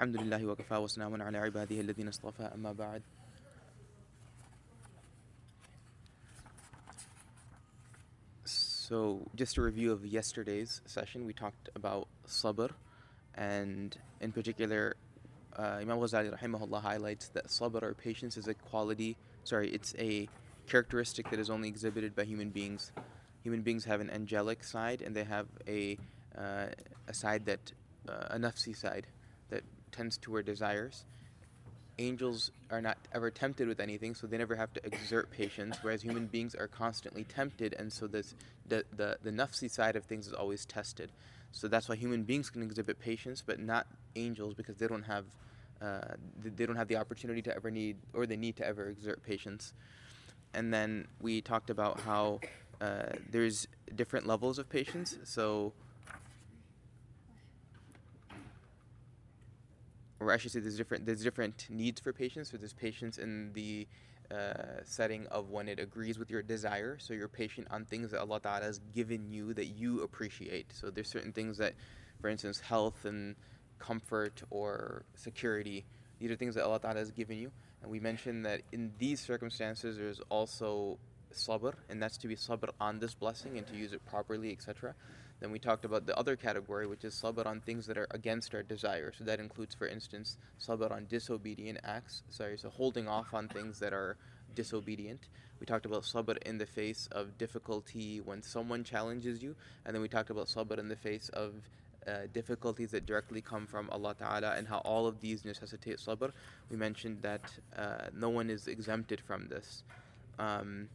[0.00, 3.01] الحمد لله وكفى وسلام على عباده الذين اصطفى أما بعد
[8.91, 12.71] So, just a review of yesterday's session, we talked about sabr,
[13.35, 14.97] and in particular,
[15.57, 19.15] uh, Imam Ghazali rahimahullah highlights that sabr or patience is a quality,
[19.45, 20.27] sorry, it's a
[20.67, 22.91] characteristic that is only exhibited by human beings.
[23.43, 25.97] Human beings have an angelic side, and they have a,
[26.37, 26.67] uh,
[27.07, 27.71] a side that,
[28.09, 29.07] uh, a nafsi side,
[29.49, 31.05] that tends toward desires
[32.01, 36.01] angels are not ever tempted with anything, so they never have to exert patience, whereas
[36.01, 38.33] human beings are constantly tempted, and so this,
[38.67, 41.11] the, the, the nafsi side of things is always tested.
[41.51, 45.25] So that's why human beings can exhibit patience, but not angels because they don't have
[45.81, 49.23] uh, they don't have the opportunity to ever need or the need to ever exert
[49.23, 49.73] patience.
[50.53, 52.39] And then we talked about how
[52.79, 55.17] uh, there's different levels of patience.
[55.23, 55.73] So
[60.21, 62.51] or I should say there's different there's different needs for patience.
[62.51, 63.87] So there's patience in the
[64.31, 66.97] uh, setting of when it agrees with your desire.
[66.99, 70.71] So you're patient on things that Allah Ta'ala has given you that you appreciate.
[70.73, 71.73] So there's certain things that,
[72.21, 73.35] for instance, health and
[73.79, 75.83] comfort or security,
[76.19, 77.51] these are things that Allah Ta'ala has given you.
[77.81, 80.99] And we mentioned that in these circumstances there's also
[81.33, 84.93] sabr, and that's to be sabr on this blessing and to use it properly, etc.
[85.41, 88.53] Then we talked about the other category, which is sabr on things that are against
[88.53, 89.11] our desire.
[89.17, 92.21] So that includes, for instance, sabr on disobedient acts.
[92.29, 94.17] Sorry, so holding off on things that are
[94.55, 95.27] disobedient.
[95.59, 100.01] We talked about sabr in the face of difficulty when someone challenges you, and then
[100.01, 101.53] we talked about sabr in the face of
[102.07, 106.31] uh, difficulties that directly come from Allah Ta'ala and how all of these necessitate sabr.
[106.69, 107.41] We mentioned that
[107.75, 109.83] uh, no one is exempted from this.
[110.39, 110.89] Um,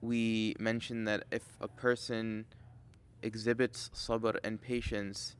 [0.00, 2.46] we mentioned that if a person
[3.22, 5.36] exhibits sabr and patience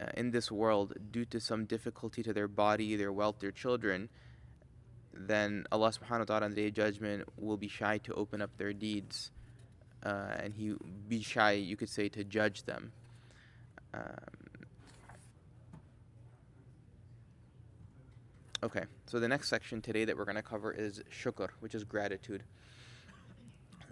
[0.00, 4.08] uh, in this world due to some difficulty to their body, their wealth, their children,
[5.12, 8.40] then Allah subhanahu wa ta'ala on the day of judgment will be shy to open
[8.40, 9.32] up their deeds.
[10.04, 10.74] Uh, and he
[11.08, 12.92] be shy, you could say, to judge them.
[13.92, 14.02] Um,
[18.62, 21.82] okay, so the next section today that we're going to cover is shukr, which is
[21.82, 22.44] gratitude.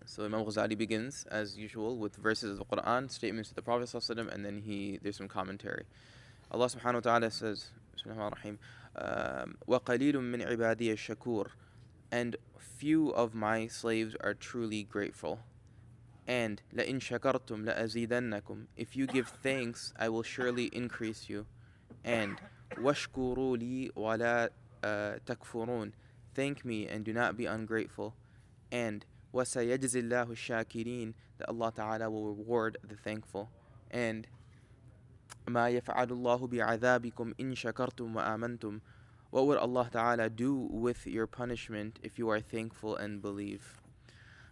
[0.05, 3.87] So Imam Ghazali begins, as usual, with verses of the Quran, statements of the Prophet
[3.87, 5.85] ﷺ, and then he there's some commentary.
[6.51, 8.57] Allah subhanahu wa ta'ala says, Bismillahir
[8.95, 11.47] um, وَقَلِيلٌ مِّنْ عِبَادِيَ الشَّكُورِ
[12.11, 15.39] And few of my slaves are truly grateful.
[16.27, 21.45] And لَإِن شَكَرْتُمْ لَأَزِيدَنَّكُمْ If you give thanks, I will surely increase you.
[22.03, 22.37] And
[22.75, 24.49] وَاشْكُرُوا لِي وَلَا
[24.83, 24.87] uh,
[25.25, 25.91] تَكْفُرُونَ
[26.33, 28.15] Thank me and do not be ungrateful.
[28.71, 33.49] And وَسَيَجْزِ اللَّهُ الشَّاكِرِينَ That Allah Ta'ala will reward the thankful.
[33.89, 34.27] And
[35.47, 38.81] مَا يَفْعَلُ اللَّهُ بِعَذَابِكُمْ إِن شَكَرْتُمْ وَآمَنْتُمْ
[39.29, 43.77] What would Allah Ta'ala do with your punishment if you are thankful and believe?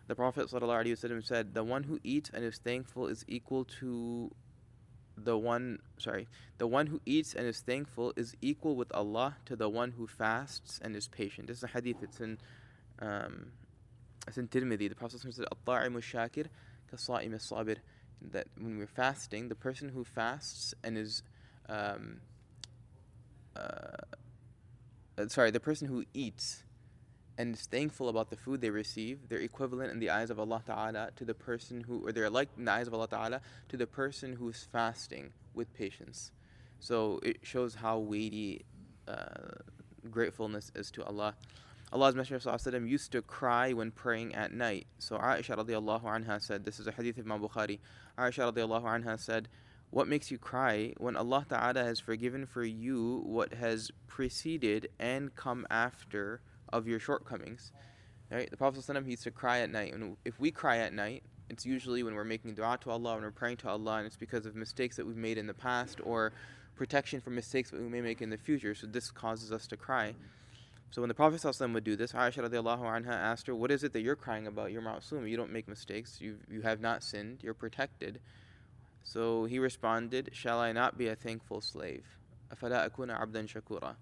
[0.08, 4.32] The Prophet ﷺ said, The one who eats and is thankful is equal to
[5.24, 6.28] the one sorry
[6.58, 10.08] the one who eats and is thankful is equal with Allah to the one who
[10.08, 11.48] fasts and is patient.
[11.48, 11.98] This is a hadith.
[12.02, 12.38] It's in
[13.00, 13.52] um,
[14.37, 14.89] in Tirmidhi.
[14.89, 16.47] The Prophet said, "Al-ta'imu shakir
[16.93, 17.77] kasa'im sabir."
[18.33, 21.23] That when we're fasting, the person who fasts and is
[21.69, 22.21] um,
[23.57, 26.63] uh, sorry, the person who eats
[27.37, 30.63] and is thankful about the food they receive, they're equivalent in the eyes of Allah
[30.65, 33.77] Ta'ala to the person who, or they're like in the eyes of Allah Ta'ala to
[33.77, 36.31] the person who is fasting with patience.
[36.79, 38.65] So it shows how weighty
[39.09, 39.59] uh,
[40.11, 41.35] gratefulness is to Allah.
[41.93, 44.87] Allah's Messenger used to cry when praying at night.
[44.99, 47.79] So Aisha radiallahu anha said, this is a hadith of Imam Bukhari.
[48.19, 49.49] Aisha radiallahu anha said,
[49.91, 55.33] what makes you cry when Allah Ta'ala has forgiven for you what has preceded and
[55.37, 56.41] come after
[56.73, 57.71] of your shortcomings?
[58.29, 58.51] Right?
[58.51, 59.93] The Prophet he used to cry at night.
[59.93, 63.23] And if we cry at night, it's usually when we're making dua to Allah, when
[63.23, 66.01] we're praying to Allah, and it's because of mistakes that we've made in the past
[66.03, 66.33] or
[66.75, 68.75] protection from mistakes that we may make in the future.
[68.75, 70.15] So this causes us to cry.
[70.95, 73.83] So when the Prophet ﷺ would do this, Aisha radiallahu anha asked her, What is
[73.83, 74.71] it that you're crying about?
[74.71, 78.21] You're ma'asum, you don't make mistakes, you, you have not sinned, you're protected.
[79.03, 82.05] So he responded, Shall I not be a thankful slave?
[82.55, 83.97] Afala akuna abdan shakura.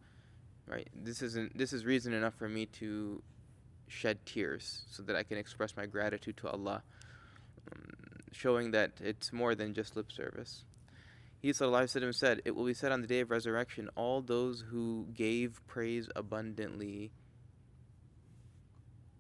[0.67, 0.87] Right?
[0.95, 3.23] This isn't this is reason enough for me to
[3.89, 6.83] shed tears so that I can express my gratitude to Allah.
[7.73, 10.65] Um, showing that it's more than just lip service.
[11.43, 14.23] He is said him said, It will be said on the day of resurrection, all
[14.23, 17.11] those who gave praise abundantly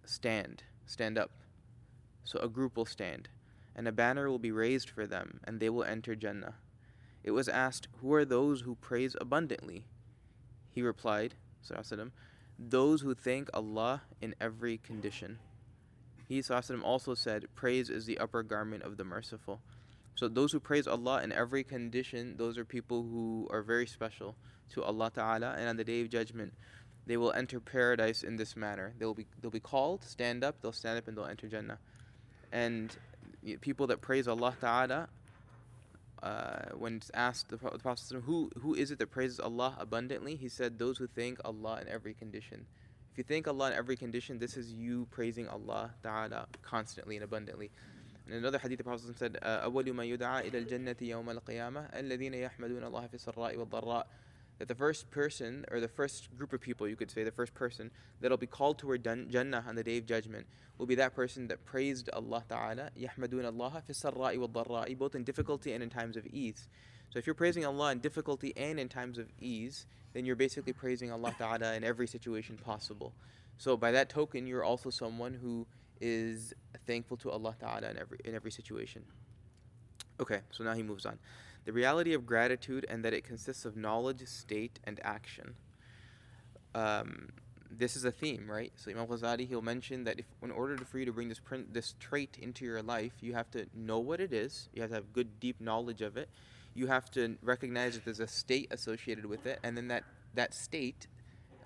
[0.04, 1.32] stand, stand up.
[2.22, 3.28] So a group will stand,
[3.74, 6.54] and a banner will be raised for them, and they will enter Jannah.
[7.24, 9.86] It was asked, Who are those who praise abundantly?
[10.70, 11.34] He replied,
[11.68, 12.12] Sallallahu
[12.56, 15.40] those who thank Allah in every condition.
[16.28, 19.60] He Sallallahu also said, Praise is the upper garment of the merciful.
[20.14, 24.36] So those who praise Allah in every condition, those are people who are very special
[24.70, 26.52] to Allah Ta'ala and on the day of judgment
[27.06, 28.94] they will enter paradise in this manner.
[28.98, 31.78] They'll be they'll be called, stand up, they'll stand up and they'll enter Jannah.
[32.52, 32.94] And
[33.60, 35.08] people that praise Allah Ta'ala
[36.22, 40.78] uh, when asked the Prophet who who is it that praises Allah abundantly, he said
[40.78, 42.66] those who thank Allah in every condition.
[43.10, 47.24] If you thank Allah in every condition, this is you praising Allah Ta'ala constantly and
[47.24, 47.70] abundantly.
[48.27, 52.83] In another hadith, the Prophet said, أول ما يدعى إلى الجنة يوم القيامة الذين يحمدون
[52.83, 54.07] الله في السراء والضراء
[54.59, 57.53] that the first person, or the first group of people, you could say, the first
[57.53, 57.91] person
[58.21, 60.47] that'll be called toward Jannah on the day of judgment
[60.77, 65.23] will be that person that praised Allah Ta'ala, يحمدون الله في السراء والضراء, both in
[65.23, 66.67] difficulty and in times of ease.
[67.09, 70.73] So if you're praising Allah in difficulty and in times of ease, then you're basically
[70.73, 73.13] praising Allah Ta'ala in every situation possible.
[73.57, 75.67] So by that token, you're also someone who
[76.02, 76.52] is
[76.86, 79.02] thankful to Allah Ta'ala in every, in every situation.
[80.20, 81.18] Okay, so now he moves on.
[81.64, 85.54] The reality of gratitude and that it consists of knowledge, state, and action.
[86.74, 87.30] Um,
[87.70, 88.72] this is a theme, right?
[88.76, 91.72] So Imam Ghazali, he'll mention that if, in order for you to bring this print,
[91.72, 94.68] this trait into your life, you have to know what it is.
[94.74, 96.28] You have to have good, deep knowledge of it.
[96.74, 100.04] You have to recognize that there's a state associated with it, and then that
[100.34, 101.06] that state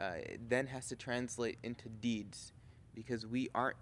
[0.01, 0.15] uh,
[0.49, 2.53] then has to translate into deeds,
[2.95, 3.77] because we aren't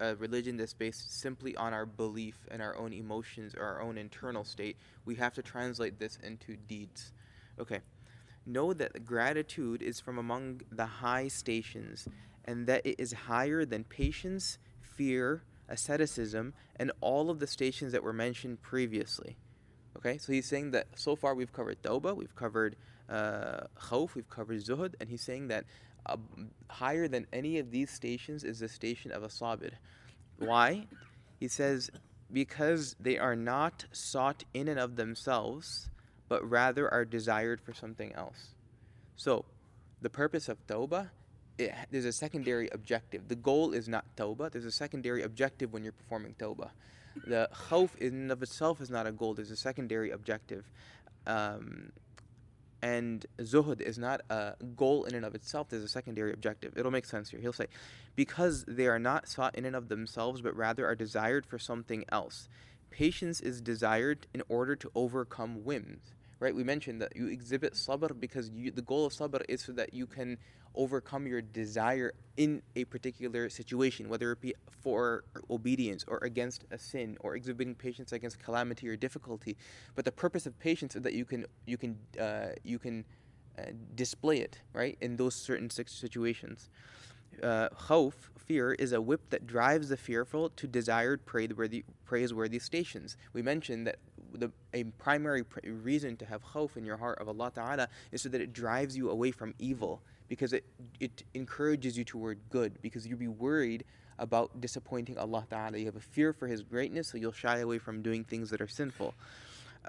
[0.00, 3.96] a religion that's based simply on our belief and our own emotions or our own
[3.98, 4.76] internal state.
[5.04, 7.12] We have to translate this into deeds.
[7.58, 7.80] Okay.
[8.46, 12.06] Know that gratitude is from among the high stations
[12.44, 18.02] and that it is higher than patience, fear, asceticism, and all of the stations that
[18.02, 19.36] were mentioned previously.
[19.96, 22.76] Okay, so he's saying that so far we've covered tawbah, we've covered
[23.08, 25.64] uh, khawf, we've covered zuhud, and he's saying that
[26.06, 26.16] uh,
[26.68, 29.72] higher than any of these stations is the station of a sabir.
[30.38, 30.86] Why?
[31.38, 31.90] He says,
[32.32, 35.88] because they are not sought in and of themselves,
[36.28, 38.54] but rather are desired for something else.
[39.16, 39.44] So,
[40.02, 41.10] the purpose of tawbah,
[41.58, 43.28] it, there's a secondary objective.
[43.28, 46.70] The goal is not tawbah, there's a secondary objective when you're performing tawbah.
[47.26, 50.64] The khawf in and of itself is not a goal, there's a secondary objective.
[51.26, 51.92] Um,
[52.84, 56.76] and zuhud is not a goal in and of itself, there's a secondary objective.
[56.76, 57.40] It'll make sense here.
[57.40, 57.68] He'll say,
[58.14, 62.04] because they are not sought in and of themselves, but rather are desired for something
[62.12, 62.46] else.
[62.90, 66.12] Patience is desired in order to overcome whims.
[66.40, 66.54] Right?
[66.54, 69.94] We mentioned that you exhibit sabr because you, the goal of sabr is so that
[69.94, 70.38] you can
[70.74, 76.78] overcome your desire in a particular situation, whether it be for obedience or against a
[76.78, 79.56] sin or exhibiting patience against calamity or difficulty.
[79.94, 83.04] But the purpose of patience is that you can you can uh, you can
[83.58, 83.62] uh,
[83.94, 86.68] display it right in those certain situations.
[87.42, 93.16] Uh, khawf, fear, is a whip that drives the fearful to desired praiseworthy, praiseworthy stations.
[93.32, 93.96] We mentioned that
[94.34, 98.22] the, a primary pr- reason to have khawf in your heart of Allah Ta'ala is
[98.22, 100.64] so that it drives you away from evil because it,
[101.00, 103.84] it encourages you toward good because you'll be worried
[104.18, 105.76] about disappointing Allah Ta'ala.
[105.78, 108.60] You have a fear for His greatness, so you'll shy away from doing things that
[108.60, 109.14] are sinful.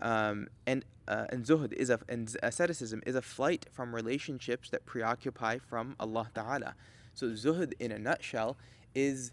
[0.02, 4.86] Um, and uh, and zuhud is a and asceticism is a flight from relationships that
[4.86, 6.76] preoccupy from Allah Ta'ala.
[7.14, 8.58] So zuhud in a nutshell
[8.94, 9.32] is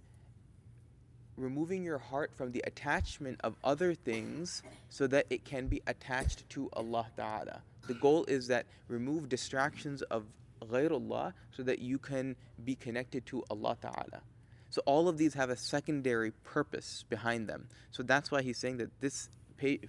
[1.43, 6.49] removing your heart from the attachment of other things so that it can be attached
[6.51, 7.63] to Allah Ta'ala.
[7.89, 10.25] The goal is that remove distractions of
[10.63, 14.23] ghairullah so that you can be connected to Allah Ta'ala.
[14.71, 17.67] So all of these have a secondary purpose behind them.
[17.91, 19.81] So that's why he's saying that this pay,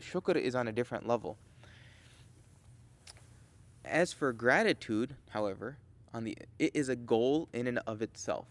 [0.00, 1.38] shukr is on a different level.
[3.84, 5.78] As for gratitude, however,
[6.12, 8.46] on the it is a goal in and of itself.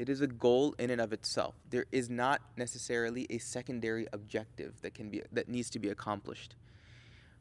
[0.00, 1.56] It is a goal in and of itself.
[1.68, 6.56] There is not necessarily a secondary objective that can be that needs to be accomplished.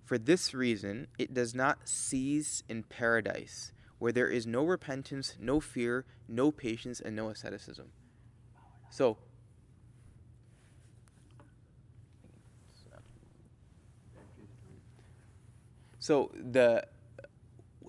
[0.04, 5.62] For this reason, it does not cease in paradise, where there is no repentance, no
[5.62, 7.92] fear, no patience, and no asceticism.
[8.89, 9.16] So,
[15.98, 16.84] so the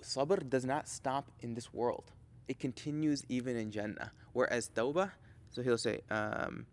[0.01, 2.13] sabr does not stop in this world.
[2.47, 4.13] It continues even in Jannah.
[4.33, 5.11] Whereas tawbah,
[5.51, 6.65] so he'll say, um,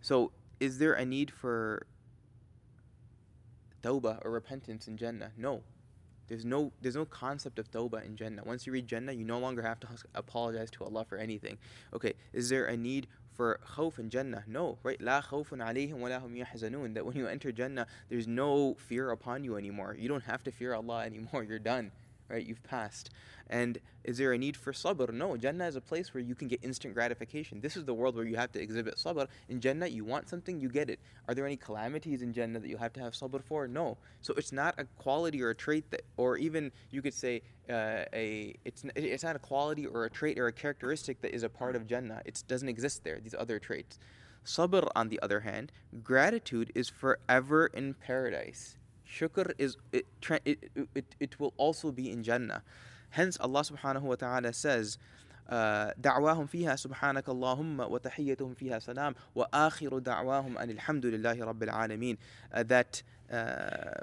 [0.00, 1.86] so is there a need for
[3.82, 5.32] tawbah or repentance in Jannah?
[5.36, 5.62] No.
[6.28, 8.42] There's no there's no concept of tawbah in Jannah.
[8.44, 11.56] Once you read Jannah, you no longer have to apologize to Allah for anything.
[11.94, 14.42] Okay, is there a need for khawf in Jannah?
[14.48, 15.00] No, right?
[15.00, 16.94] La khawfun alayhim wa lahum yahzanun.
[16.94, 19.94] That when you enter Jannah, there's no fear upon you anymore.
[19.96, 21.44] You don't have to fear Allah anymore.
[21.48, 21.92] You're done
[22.28, 22.44] right?
[22.44, 23.10] You've passed.
[23.48, 25.12] And is there a need for sabr?
[25.12, 25.36] No.
[25.36, 27.60] Jannah is a place where you can get instant gratification.
[27.60, 29.28] This is the world where you have to exhibit sabr.
[29.48, 31.00] In Jannah, you want something, you get it.
[31.28, 33.68] Are there any calamities in Jannah that you have to have sabr for?
[33.68, 33.98] No.
[34.20, 38.04] So it's not a quality or a trait that, or even you could say uh,
[38.12, 41.48] a, it's it's not a quality or a trait or a characteristic that is a
[41.48, 42.22] part of Jannah.
[42.24, 43.20] It doesn't exist there.
[43.20, 43.98] These other traits.
[44.44, 45.72] Sabr, on the other hand,
[46.04, 48.76] gratitude is forever in paradise
[49.15, 50.05] Shukr is it,
[50.45, 52.63] it, it, it will also be in Jannah.
[53.09, 54.97] Hence Allah subhanahu wa ta'ala says
[55.51, 62.17] دعواهم فيها سبحانك اللهم وتحيتهم فيها سلام وآخر دعواهم أن الحمد لله رب العالمين
[62.53, 64.01] uh, that uh,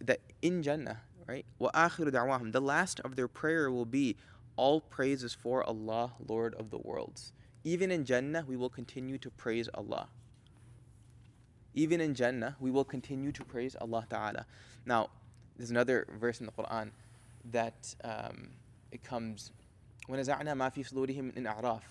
[0.00, 4.16] that in Jannah right وآخر دعواهم the last of their prayer will be
[4.56, 7.32] all praises for Allah Lord of the worlds
[7.64, 10.08] even in Jannah we will continue to praise Allah
[11.73, 14.45] even in Jannah, we will continue to praise Allah Ta'ala.
[14.85, 15.09] Now,
[15.57, 16.91] there's another verse in the Quran
[17.51, 18.49] that um,
[18.91, 19.51] it comes,
[20.09, 21.81] وَنَزَعْنَا مَا فِي صُدُورِهِمْ مِنْ أَعْرَافٍ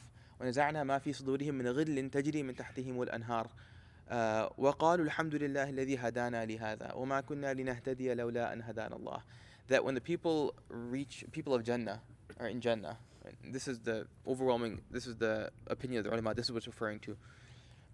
[0.40, 4.12] ونزعنا ما في صدورهم من غل تجري من تحتهم الأنهار uh,
[4.58, 9.22] وقالوا الحمد لله الذي هدانا لهذا وما كنا لنهتدي لولا أن هدانا الله
[9.68, 12.00] that when the people reach people of Jannah
[12.38, 12.96] are in Jannah
[13.44, 16.98] this is the overwhelming this is the opinion of the ulama this is what's referring
[17.00, 17.16] to.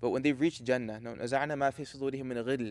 [0.02, 1.00] but when they've reached Jannah,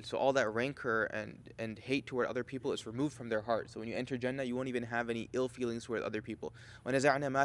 [0.03, 3.71] so all that rancor and, and hate toward other people is removed from their heart.
[3.71, 6.53] So when you enter Jannah, you won't even have any ill feelings toward other people.
[6.85, 7.01] Right?
[7.01, 7.39] The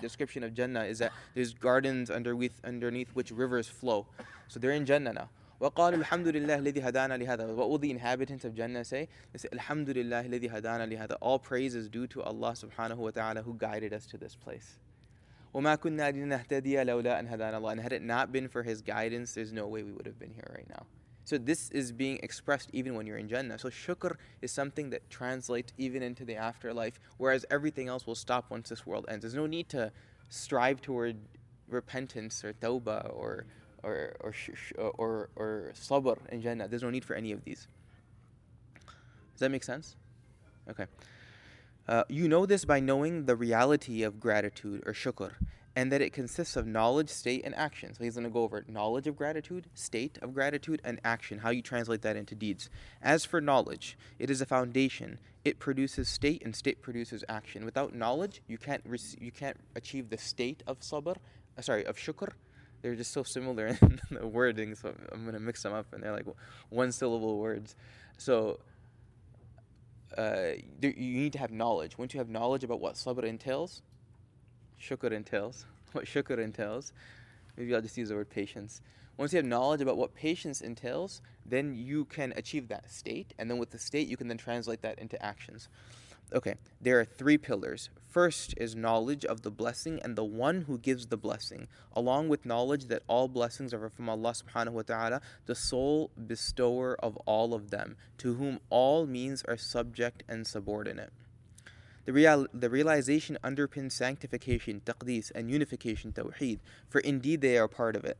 [0.00, 4.06] description of Jannah is that there's gardens underneath, underneath which rivers flow.
[4.46, 5.30] So they're in Jannah now.
[5.60, 9.08] وقالوا الحمد لله الذي هدانا لهذا What will the inhabitants of Jannah say?
[9.32, 13.10] They say الحمد لله الذي هدانا لهذا All praise is due to Allah subhanahu wa
[13.10, 14.78] ta'ala who guided us to this place.
[15.54, 19.34] وَمَا كُنَّا لِنَهْتَدِيَ لَوْلَا أَنْ هَدَانَ اللَّهِ And had it not been for His guidance,
[19.34, 20.86] there's no way we would have been here right now.
[21.24, 23.58] So this is being expressed even when you're in Jannah.
[23.58, 28.50] So shukr is something that translates even into the afterlife, whereas everything else will stop
[28.50, 29.22] once this world ends.
[29.22, 29.92] There's no need to
[30.28, 31.16] strive toward
[31.68, 33.46] repentance or tawbah or
[33.82, 34.34] or or
[34.98, 36.68] or, or sabr in Jannah.
[36.68, 37.68] There's no need for any of these.
[39.32, 39.96] Does that make sense?
[40.68, 40.86] Okay.
[41.87, 45.33] Uh, you know this by knowing the reality of gratitude or shukr,
[45.75, 47.93] and that it consists of knowledge, state, and action.
[47.93, 51.51] So he's going to go over knowledge of gratitude, state of gratitude, and action, how
[51.51, 52.71] you translate that into deeds.
[53.03, 55.19] As for knowledge, it is a foundation.
[55.43, 57.65] It produces state, and state produces action.
[57.65, 61.17] Without knowledge, you can't rec- you can't achieve the state of sabr,
[61.55, 62.29] uh, sorry, of shukr.
[62.81, 66.01] They're just so similar in the wording, so I'm going to mix them up, and
[66.01, 66.25] they're like
[66.69, 67.75] one syllable words.
[68.17, 68.59] So
[70.17, 71.97] uh, you need to have knowledge.
[71.97, 73.81] Once you have knowledge about what sabr entails,
[74.81, 76.93] shukr entails, what shukr entails,
[77.57, 78.81] maybe I'll just use the word patience.
[79.17, 83.49] Once you have knowledge about what patience entails, then you can achieve that state, and
[83.49, 85.69] then with the state, you can then translate that into actions.
[86.33, 87.89] Okay, there are three pillars.
[88.09, 92.45] First is knowledge of the blessing and the one who gives the blessing, along with
[92.45, 97.53] knowledge that all blessings are from Allah subhanahu wa ta'ala, the sole bestower of all
[97.53, 101.11] of them, to whom all means are subject and subordinate.
[102.05, 107.95] The, real, the realization underpins sanctification, taqdees, and unification, tawheed, for indeed they are part
[107.95, 108.17] of it.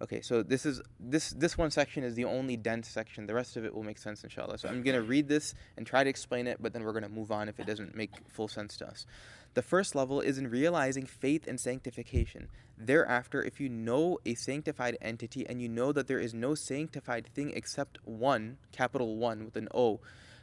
[0.00, 3.26] Okay, so this is this this one section is the only dense section.
[3.26, 4.58] The rest of it will make sense, inshallah.
[4.58, 7.32] So I'm gonna read this and try to explain it, but then we're gonna move
[7.32, 9.06] on if it doesn't make full sense to us.
[9.54, 12.48] The first level is in realizing faith and sanctification.
[12.76, 17.26] Thereafter, if you know a sanctified entity and you know that there is no sanctified
[17.34, 19.98] thing except one, capital one with an O,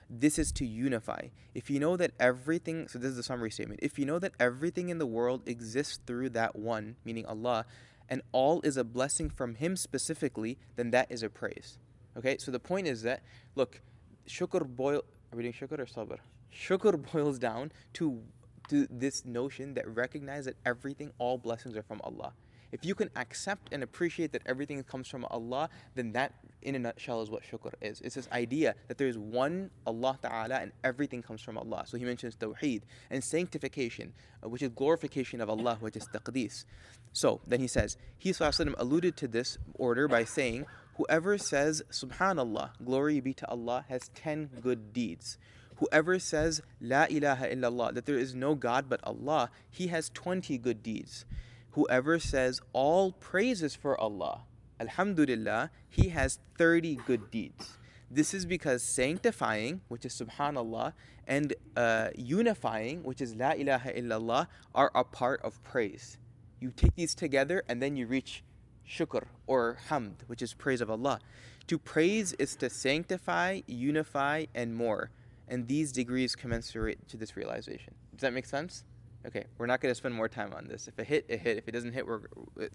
[0.10, 1.28] this is to unify.
[1.54, 3.80] If you know that everything, so this is the summary statement.
[3.82, 7.66] If you know that everything in the world exists through that one, meaning Allah,
[8.10, 11.80] and all is a blessing from Him specifically, then that is a praise.
[12.18, 13.22] Okay, so the point is that,
[13.56, 13.82] look,
[14.28, 16.18] shukr boil, are we doing shukr or sabr?
[16.54, 18.22] Shukr boils down to,
[18.70, 22.34] to this notion that recognize that everything, all blessings are from Allah.
[22.72, 26.80] If you can accept and appreciate that everything comes from Allah, then that, in a
[26.80, 28.02] nutshell, is what shukr is.
[28.02, 31.84] It's this idea that there is one Allah Ta'ala and everything comes from Allah.
[31.86, 36.66] So he mentions tawheed and sanctification, uh, which is glorification of Allah, which is taqdees.
[37.14, 40.66] So then he says, he alluded to this order by saying,
[40.98, 45.38] Whoever says Subhanallah, glory be to Allah, has 10 good deeds.
[45.78, 50.58] Whoever says La ilaha illallah, that there is no God but Allah, he has 20
[50.58, 51.26] good deeds.
[51.76, 54.44] Whoever says all praises for Allah,
[54.80, 57.78] Alhamdulillah, he has 30 good deeds.
[58.10, 60.94] This is because sanctifying, which is subhanallah,
[61.28, 66.18] and uh, unifying, which is la ilaha illallah, are a part of praise.
[66.62, 68.42] You take these together and then you reach
[68.90, 71.20] shukr or hamd, which is praise of Allah.
[71.68, 75.10] To praise is to sanctify, unify, and more.
[75.50, 77.96] And these degrees commensurate to this realization.
[78.14, 78.86] Does that make sense?
[79.26, 80.88] Okay, we're not going to spend more time on this.
[80.88, 81.58] If it hit, it hit.
[81.58, 82.22] If it doesn't hit, we're,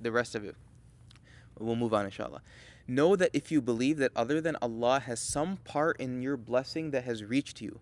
[0.01, 0.57] the rest of it,
[1.59, 2.43] we'll move on, inshallah.
[2.89, 6.91] Know that if you believe that other than Allah has some part in your blessing
[6.91, 7.81] that has reached you,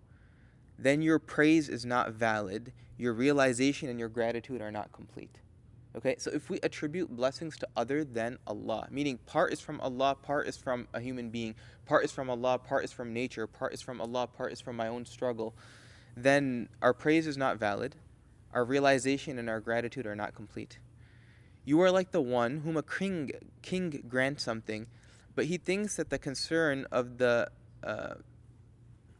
[0.78, 5.38] then your praise is not valid, your realization and your gratitude are not complete.
[5.96, 10.14] Okay, so if we attribute blessings to other than Allah, meaning part is from Allah,
[10.14, 11.54] part is from a human being,
[11.87, 14.76] part is from Allah, part is from nature, part is from Allah, part is from
[14.76, 15.54] my own struggle,
[16.16, 17.96] then our praise is not valid,
[18.52, 20.78] our realization and our gratitude are not complete.
[21.64, 23.31] You are like the one whom a king,
[23.62, 24.87] king grants something,
[25.35, 27.50] but he thinks that the concern of the
[27.85, 28.14] uh,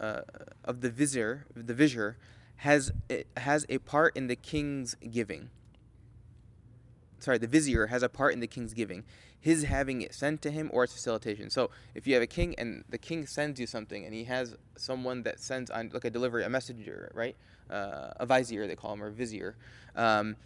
[0.01, 0.21] uh,
[0.65, 2.17] of the vizier, the vizier,
[2.57, 2.93] has
[3.37, 5.51] has a part in the king's giving.
[7.19, 9.05] Sorry, the vizier has a part in the king's giving,
[9.41, 11.51] his having it sent to him or its facilitation.
[11.51, 14.57] So, if you have a king and the king sends you something, and he has
[14.77, 17.37] someone that sends on like a delivery, a messenger, right?
[17.71, 19.57] Uh, a vizier they call him or vizier.
[19.95, 20.37] Um,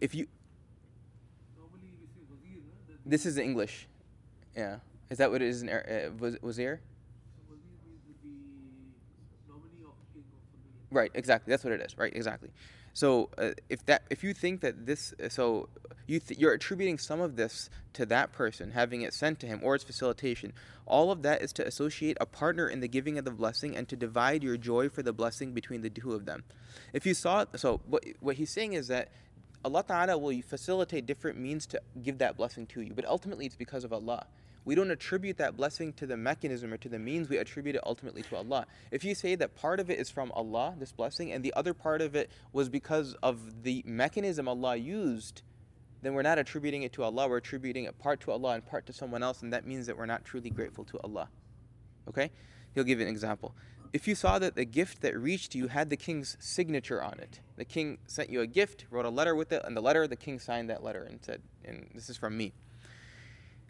[0.00, 0.26] if you
[3.04, 3.88] this is English,
[4.56, 4.76] yeah.
[5.10, 6.80] Is that what it is in uh, wazir?
[10.92, 11.50] Right, exactly.
[11.50, 11.96] That's what it is.
[11.96, 12.50] Right, exactly.
[12.92, 15.68] So uh, if that if you think that this so
[16.06, 19.60] you th- you're attributing some of this to that person having it sent to him
[19.62, 20.52] or its facilitation,
[20.86, 23.88] all of that is to associate a partner in the giving of the blessing and
[23.88, 26.44] to divide your joy for the blessing between the two of them.
[26.92, 29.10] If you saw so what what he's saying is that
[29.64, 33.56] Allah Ta'ala will facilitate different means to give that blessing to you, but ultimately it's
[33.56, 34.26] because of Allah.
[34.64, 37.82] We don't attribute that blessing to the mechanism or to the means, we attribute it
[37.84, 38.66] ultimately to Allah.
[38.90, 41.72] If you say that part of it is from Allah, this blessing, and the other
[41.72, 45.42] part of it was because of the mechanism Allah used,
[46.02, 48.86] then we're not attributing it to Allah, we're attributing it part to Allah and part
[48.86, 51.28] to someone else, and that means that we're not truly grateful to Allah.
[52.08, 52.30] Okay?
[52.74, 53.54] He'll give you an example.
[53.92, 57.40] If you saw that the gift that reached you had the king's signature on it,
[57.56, 60.16] the king sent you a gift, wrote a letter with it, and the letter, the
[60.16, 62.52] king signed that letter and said, and this is from me.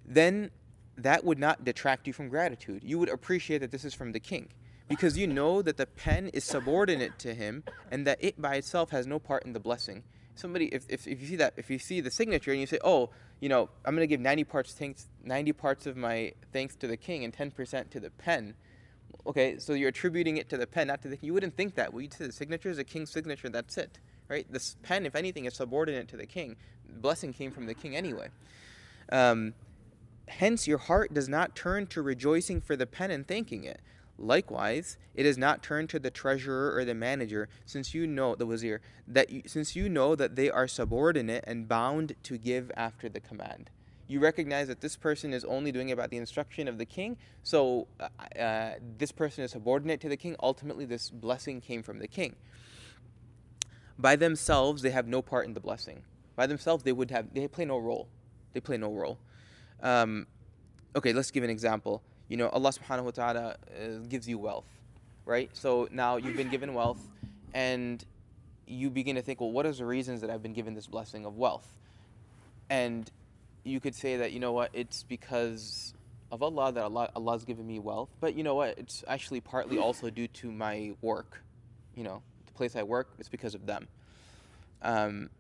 [0.05, 0.51] Then
[1.03, 2.83] that would not detract you from gratitude.
[2.85, 4.49] You would appreciate that this is from the king
[4.89, 8.91] because you know that the pen is subordinate to him and that it by itself
[8.91, 10.03] has no part in the blessing.
[10.35, 12.79] Somebody, if, if, if you see that, if you see the signature and you say,
[12.83, 13.11] oh,
[13.41, 16.87] you know, I'm going to give 90 parts thanks, 90 parts of my thanks to
[16.87, 18.55] the king and 10% to the pen.
[19.27, 21.19] Okay, so you're attributing it to the pen, not to the.
[21.21, 21.93] You wouldn't think that.
[21.93, 23.49] Well, you'd say the signature is a king's signature.
[23.51, 24.47] That's it, right?
[24.51, 26.57] This pen, if anything, is subordinate to the king.
[26.89, 28.29] The blessing came from the king anyway.
[29.13, 29.53] Um,
[30.31, 33.81] Hence, your heart does not turn to rejoicing for the pen and thanking it.
[34.17, 38.47] Likewise, it does not turned to the treasurer or the manager, since you know the
[38.47, 43.09] wazir that you, since you know that they are subordinate and bound to give after
[43.09, 43.71] the command.
[44.07, 47.89] You recognize that this person is only doing about the instruction of the king, so
[47.99, 50.37] uh, uh, this person is subordinate to the king.
[50.43, 52.37] Ultimately, this blessing came from the king.
[53.99, 56.03] By themselves, they have no part in the blessing.
[56.37, 58.09] By themselves, they would have they play no role.
[58.53, 59.19] They play no role.
[59.83, 60.27] Um,
[60.95, 62.03] okay, let's give an example.
[62.29, 64.67] You know, Allah subhanahu wa ta'ala uh, gives you wealth,
[65.25, 65.51] right?
[65.53, 67.01] So now you've been given wealth
[67.55, 68.05] and
[68.67, 71.25] you begin to think, well, what are the reasons that I've been given this blessing
[71.25, 71.67] of wealth?
[72.69, 73.11] And
[73.65, 75.93] you could say that, you know what, it's because
[76.31, 78.11] of Allah that Allah Allah's given me wealth.
[78.21, 81.43] But you know what, it's actually partly also due to my work.
[81.97, 83.89] You know, the place I work, it's because of them.
[84.83, 85.31] Um,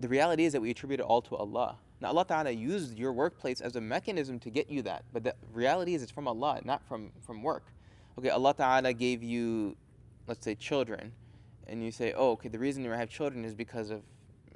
[0.00, 1.76] the reality is that we attribute it all to Allah.
[2.02, 5.36] Now, Allah Ta'ala used your workplace as a mechanism to get you that, but the
[5.52, 7.62] reality is it's from Allah, not from, from work.
[8.18, 9.76] Okay, Allah Ta'ala gave you,
[10.26, 11.12] let's say, children,
[11.68, 14.02] and you say, oh, okay, the reason I have children is because of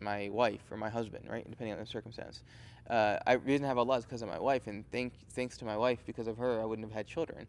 [0.00, 1.48] my wife or my husband, right?
[1.48, 2.42] Depending on the circumstance.
[2.90, 5.64] Uh, I reason I have Allah is because of my wife, and thank, thanks to
[5.64, 7.46] my wife, because of her, I wouldn't have had children.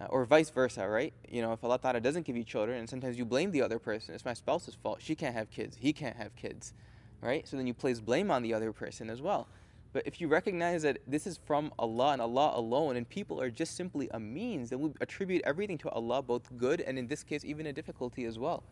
[0.00, 1.14] Uh, or vice versa, right?
[1.28, 3.78] You know, if Allah Ta'ala doesn't give you children, and sometimes you blame the other
[3.78, 4.98] person, it's my spouse's fault.
[5.00, 5.76] She can't have kids.
[5.78, 6.74] He can't have kids
[7.20, 7.46] right?
[7.46, 9.48] So then you place blame on the other person as well.
[9.92, 13.50] But if you recognize that this is from Allah and Allah alone, and people are
[13.50, 17.22] just simply a means, then we attribute everything to Allah, both good and in this
[17.22, 18.62] case, even a difficulty as well.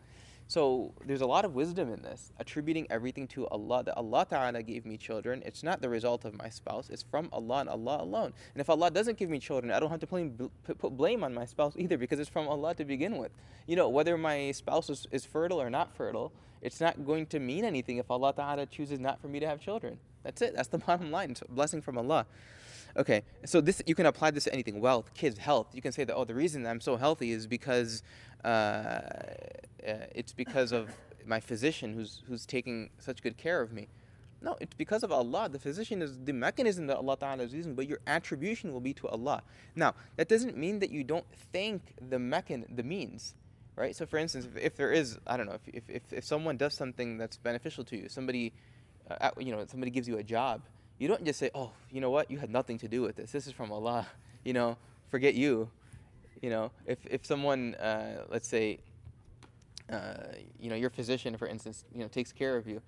[0.47, 3.83] So there's a lot of wisdom in this, attributing everything to Allah.
[3.83, 5.43] That Allah Ta'ala gave me children.
[5.45, 8.33] It's not the result of my spouse, it's from Allah and Allah alone.
[8.53, 11.45] And if Allah doesn't give me children, I don't have to put blame on my
[11.45, 13.31] spouse either because it's from Allah to begin with.
[13.67, 16.31] You know, whether my spouse is, is fertile or not fertile,
[16.61, 19.59] it's not going to mean anything if Allah Ta'ala chooses not for me to have
[19.59, 19.99] children.
[20.23, 20.55] That's it.
[20.55, 21.31] That's the bottom line.
[21.31, 22.25] It's a blessing from Allah.
[22.97, 25.67] Okay, so this you can apply this to anything: wealth, kids, health.
[25.73, 28.01] You can say that oh, the reason I'm so healthy is because
[28.43, 29.23] uh, uh,
[30.15, 30.89] it's because of
[31.25, 33.87] my physician who's who's taking such good care of me.
[34.41, 35.49] No, it's because of Allah.
[35.49, 38.93] The physician is the mechanism that Allah Ta'ala is using, but your attribution will be
[38.93, 39.41] to Allah.
[39.75, 43.35] Now, that doesn't mean that you don't thank the mechan the means.
[43.75, 43.95] Right?
[43.95, 46.73] So for instance, if, if there is, I don't know, if, if, if, someone does
[46.73, 48.53] something that's beneficial to you, somebody
[49.09, 50.61] uh, you know, somebody gives you a job,
[50.99, 52.29] you don't just say, "Oh, you know what?
[52.31, 53.31] You had nothing to do with this.
[53.31, 54.07] This is from Allah."
[54.43, 54.77] You know,
[55.09, 55.69] forget you.
[56.41, 58.79] You know, if if someone, uh, let's say,
[59.91, 60.13] uh,
[60.57, 62.81] you know, your physician, for instance, you know, takes care of you,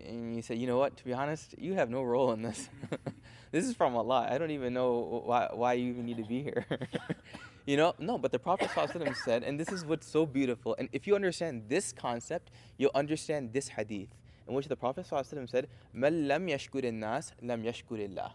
[0.00, 0.96] and you say, "You know what?
[0.96, 2.68] To be honest, you have no role in this.
[3.52, 4.26] this is from Allah.
[4.28, 6.66] I don't even know why why you even need to be here."
[7.66, 8.18] you know, no.
[8.18, 8.70] But the Prophet
[9.24, 10.74] said, and this is what's so beautiful.
[10.80, 14.08] And if you understand this concept, you'll understand this hadith
[14.46, 18.32] in which the Prophet ﷺ said, "Man lam nas lam yashkurillah."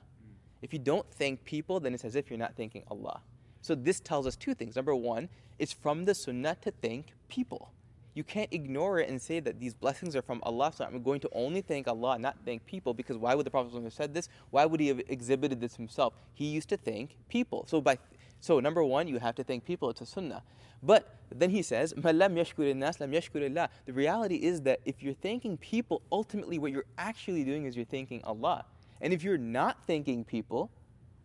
[0.61, 3.21] If you don't thank people, then it's as if you're not thanking Allah.
[3.61, 4.75] So this tells us two things.
[4.75, 7.71] Number one, it's from the sunnah to thank people.
[8.13, 11.19] You can't ignore it and say that these blessings are from Allah, so I'm going
[11.21, 14.27] to only thank Allah, not thank people, because why would the Prophet have said this?
[14.49, 16.13] Why would he have exhibited this himself?
[16.33, 17.65] He used to thank people.
[17.67, 17.97] So by
[18.41, 19.89] so number one, you have to thank people.
[19.89, 20.43] It's a sunnah.
[20.81, 26.01] But then he says, "Malam nas, lam The reality is that if you're thanking people,
[26.11, 28.65] ultimately what you're actually doing is you're thanking Allah.
[29.01, 30.71] And if you're not thanking people,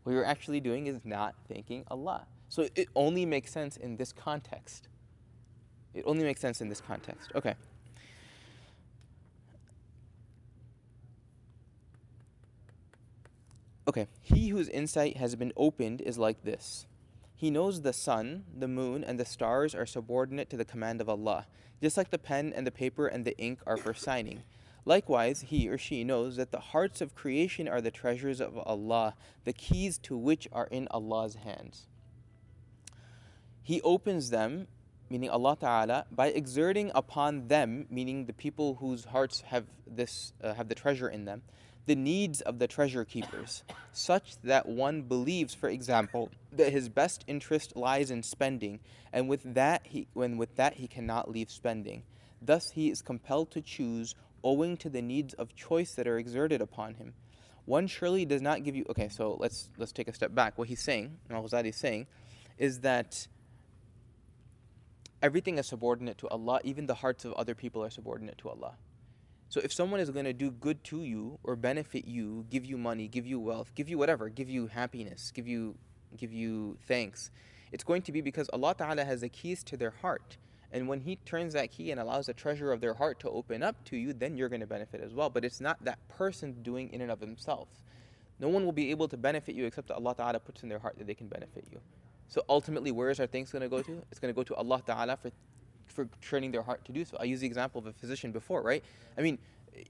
[0.02, 2.26] what you're actually doing is not thanking Allah.
[2.48, 4.88] So it only makes sense in this context.
[5.94, 7.30] It only makes sense in this context.
[7.34, 7.54] Okay.
[13.86, 14.08] Okay.
[14.22, 16.86] He whose insight has been opened is like this.
[17.36, 21.08] He knows the sun, the moon, and the stars are subordinate to the command of
[21.08, 21.46] Allah,
[21.82, 24.42] just like the pen and the paper and the ink are for signing.
[24.84, 29.14] Likewise, he or she knows that the hearts of creation are the treasures of Allah,
[29.44, 31.86] the keys to which are in Allah's hands.
[33.62, 34.66] He opens them,
[35.08, 40.52] meaning Allah Ta'ala, by exerting upon them, meaning the people whose hearts have this uh,
[40.52, 41.42] have the treasure in them,
[41.86, 47.24] the needs of the treasure keepers, such that one believes, for example, that his best
[47.26, 48.80] interest lies in spending,
[49.12, 52.02] and with that he when with that he cannot leave spending.
[52.40, 56.60] Thus he is compelled to choose owing to the needs of choice that are exerted
[56.60, 57.14] upon him.
[57.64, 60.58] One surely does not give you okay, so let's let's take a step back.
[60.58, 62.06] What he's saying, Al Ghazali is saying,
[62.58, 63.26] is that
[65.22, 68.76] everything is subordinate to Allah, even the hearts of other people are subordinate to Allah.
[69.48, 72.76] So if someone is going to do good to you or benefit you, give you
[72.76, 75.76] money, give you wealth, give you whatever, give you happiness, give you
[76.16, 77.30] give you thanks,
[77.72, 80.36] it's going to be because Allah Ta'ala has the keys to their heart.
[80.70, 83.62] And when He turns that key and allows the treasure of their heart to open
[83.62, 85.30] up to you, then you're going to benefit as well.
[85.30, 87.68] But it's not that person doing in and of himself.
[88.40, 90.78] No one will be able to benefit you except that Allah Ta'ala puts in their
[90.78, 91.80] heart that they can benefit you.
[92.28, 94.02] So ultimately, where is our thanks going to go to?
[94.10, 95.30] It's going to go to Allah Ta'ala for
[95.94, 97.16] for training their heart to do so.
[97.20, 98.82] I use the example of a physician before, right?
[99.16, 99.38] I mean,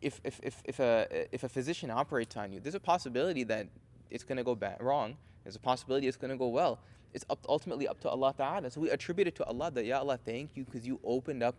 [0.01, 3.67] if, if, if, if, a, if a physician operates on you, there's a possibility that
[4.11, 5.17] it's going to go bad, wrong.
[5.43, 6.79] There's a possibility it's going to go well.
[7.13, 8.71] It's up, ultimately up to Allah Ta'ala.
[8.71, 11.57] So we attribute it to Allah that, Ya Allah, thank you because you opened up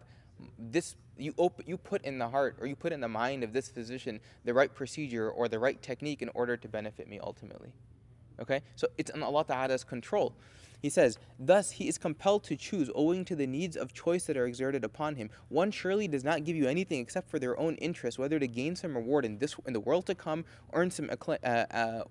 [0.59, 3.53] this, you, op- you put in the heart or you put in the mind of
[3.53, 7.71] this physician the right procedure or the right technique in order to benefit me ultimately.
[8.39, 8.61] Okay?
[8.75, 10.33] So it's in Allah Ta'ala's control.
[10.81, 14.37] He says, Thus he is compelled to choose owing to the needs of choice that
[14.37, 15.29] are exerted upon him.
[15.49, 18.75] One surely does not give you anything except for their own interest, whether to gain
[18.75, 22.03] some reward in this in the world to come, earn some uh, uh,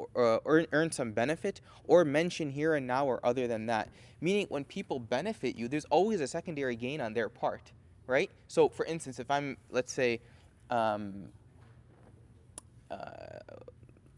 [0.46, 3.88] earn, earn some benefit, or mention here and now or other than that.
[4.20, 7.72] Meaning, when people benefit you, there's always a secondary gain on their part,
[8.06, 8.30] right?
[8.48, 10.20] So, for instance, if I'm, let's say,
[10.70, 11.28] um,
[12.90, 12.96] uh,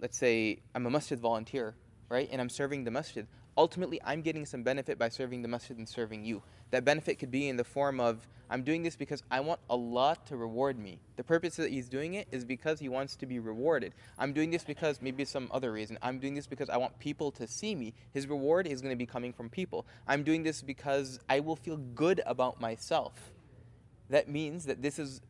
[0.00, 1.74] let's say I'm a masjid volunteer,
[2.08, 5.76] right, and I'm serving the masjid ultimately I'm getting some benefit by serving the masjid
[5.76, 6.42] and serving you.
[6.70, 10.16] That benefit could be in the form of I'm doing this because I want Allah
[10.26, 11.00] to reward me.
[11.16, 13.94] The purpose that He's doing it is because He wants to be rewarded.
[14.18, 15.98] I'm doing this because maybe some other reason.
[16.02, 17.94] I'm doing this because I want people to see me.
[18.12, 19.86] His reward is going to be coming from people.
[20.06, 23.32] I'm doing this because I will feel good about myself.
[24.10, 25.20] That means that this is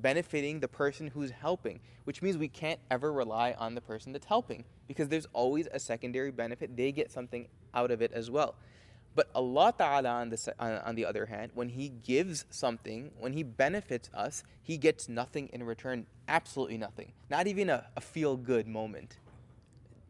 [0.00, 4.24] benefiting the person who's helping, which means we can't ever rely on the person that's
[4.24, 6.76] helping because there's always a secondary benefit.
[6.76, 8.54] They get something out of it as well.
[9.14, 13.42] But Allah Ta'ala, on the, on the other hand, when He gives something, when He
[13.42, 16.06] benefits us, He gets nothing in return.
[16.26, 17.12] Absolutely nothing.
[17.30, 19.18] Not even a, a feel good moment.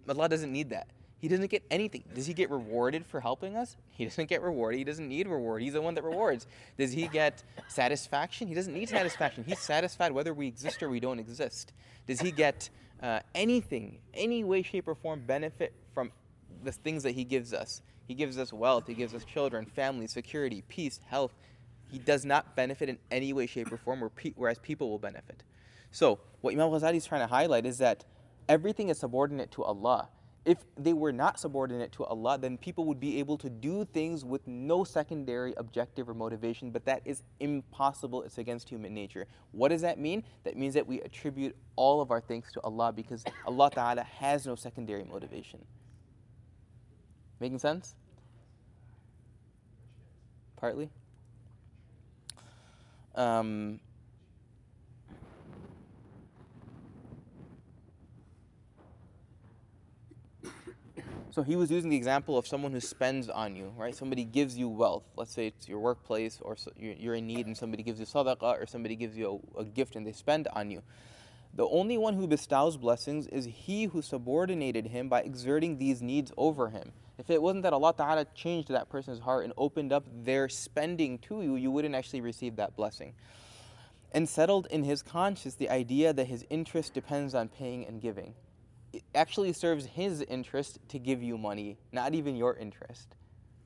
[0.08, 0.88] Allah doesn't need that.
[1.24, 2.04] He doesn't get anything.
[2.14, 3.76] Does he get rewarded for helping us?
[3.92, 4.76] He doesn't get rewarded.
[4.76, 5.62] He doesn't need reward.
[5.62, 6.46] He's the one that rewards.
[6.76, 8.46] Does he get satisfaction?
[8.46, 9.42] He doesn't need satisfaction.
[9.46, 11.72] He's satisfied whether we exist or we don't exist.
[12.06, 12.68] Does he get
[13.02, 15.72] uh, anything, any way, shape, or form benefit
[16.64, 17.82] the things that He gives us.
[18.06, 21.32] He gives us wealth, He gives us children, family, security, peace, health.
[21.90, 25.44] He does not benefit in any way, shape, or form, whereas people will benefit.
[25.90, 28.04] So, what Imam Ghazali is trying to highlight is that
[28.48, 30.08] everything is subordinate to Allah
[30.44, 34.24] if they were not subordinate to Allah, then people would be able to do things
[34.24, 38.22] with no secondary objective or motivation, but that is impossible.
[38.22, 39.26] It's against human nature.
[39.52, 40.22] What does that mean?
[40.44, 44.46] That means that we attribute all of our thanks to Allah because Allah Ta'ala has
[44.46, 45.60] no secondary motivation.
[47.44, 47.94] Making sense?
[50.56, 50.88] Partly?
[53.14, 53.80] Um,
[61.30, 63.94] So he was using the example of someone who spends on you, right?
[63.94, 65.02] Somebody gives you wealth.
[65.14, 68.62] Let's say it's your workplace or so you're in need and somebody gives you sadaqah
[68.62, 70.82] or somebody gives you a, a gift and they spend on you.
[71.52, 76.32] The only one who bestows blessings is he who subordinated him by exerting these needs
[76.38, 76.92] over him.
[77.18, 81.18] If it wasn't that Allah Ta'ala changed that person's heart and opened up their spending
[81.18, 83.14] to you, you wouldn't actually receive that blessing.
[84.12, 88.34] And settled in his conscience the idea that his interest depends on paying and giving
[88.94, 93.08] it actually serves his interest to give you money, not even your interest.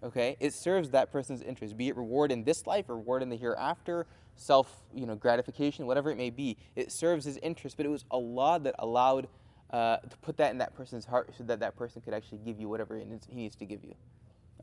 [0.03, 0.37] Okay?
[0.41, 4.07] It serves that person's interest, be it reward in this life reward in the hereafter,
[4.37, 6.57] self, you know, gratification, whatever it may be.
[6.77, 9.29] It serves his interest, but it was Allah that allowed
[9.71, 12.59] uh, to put that in that person's heart so that that person could actually give
[12.59, 13.95] you whatever he needs to give you.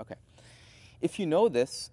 [0.02, 0.16] Okay.
[1.02, 1.92] If you know this,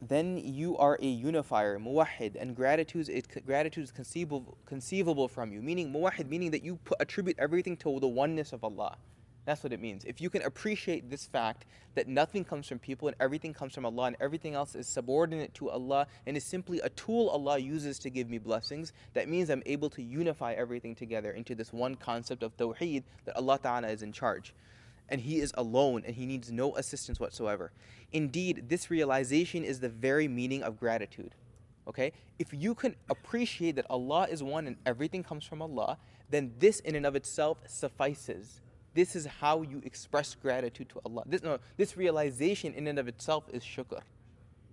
[0.00, 5.62] then you are a unifier, muwahid, and gratitude is, gratitude is conceivable, conceivable from you.
[5.62, 8.96] Meaning, muwahid, meaning that you put, attribute everything to the oneness of Allah.
[9.44, 10.04] That's what it means.
[10.04, 13.84] If you can appreciate this fact that nothing comes from people and everything comes from
[13.84, 17.98] Allah and everything else is subordinate to Allah and is simply a tool Allah uses
[18.00, 21.96] to give me blessings, that means I'm able to unify everything together into this one
[21.96, 24.54] concept of tawheed that Allah Ta'ala is in charge
[25.08, 27.72] and he is alone and he needs no assistance whatsoever.
[28.12, 31.34] Indeed, this realization is the very meaning of gratitude.
[31.88, 32.12] Okay?
[32.38, 35.98] If you can appreciate that Allah is one and everything comes from Allah,
[36.30, 38.60] then this in and of itself suffices.
[38.94, 41.22] This is how you express gratitude to Allah.
[41.26, 44.00] This, no, this realization in and of itself is shukr.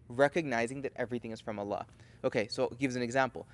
[0.10, 1.86] Recognizing that everything is from Allah.
[2.24, 3.48] Okay, so it gives an example.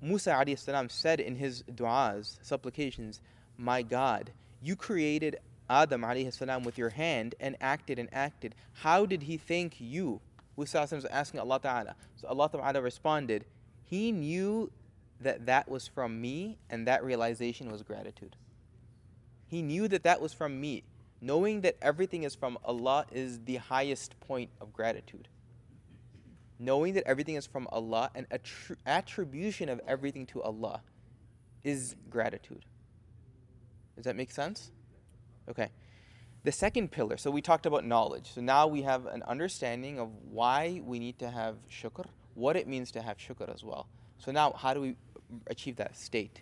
[0.00, 3.20] Musa salam said in his du'as, supplications,
[3.58, 4.30] My God,
[4.62, 5.36] you created
[5.68, 10.20] Adam salam with your hand and acted and acted, how did he thank you?
[10.56, 11.94] Musa was asking Allah Ta'ala.
[12.16, 13.44] So Allah Ta'ala responded,
[13.84, 14.70] He knew
[15.20, 18.36] that that was from me and that realization was gratitude.
[19.50, 20.84] He knew that that was from me.
[21.20, 25.28] Knowing that everything is from Allah is the highest point of gratitude.
[26.58, 30.82] Knowing that everything is from Allah and attri- attribution of everything to Allah
[31.64, 32.64] is gratitude.
[33.96, 34.70] Does that make sense?
[35.48, 35.68] Okay.
[36.44, 38.32] The second pillar, so we talked about knowledge.
[38.32, 42.68] So now we have an understanding of why we need to have shukr, what it
[42.68, 43.88] means to have shukr as well.
[44.18, 44.96] So now, how do we
[45.48, 46.40] achieve that state?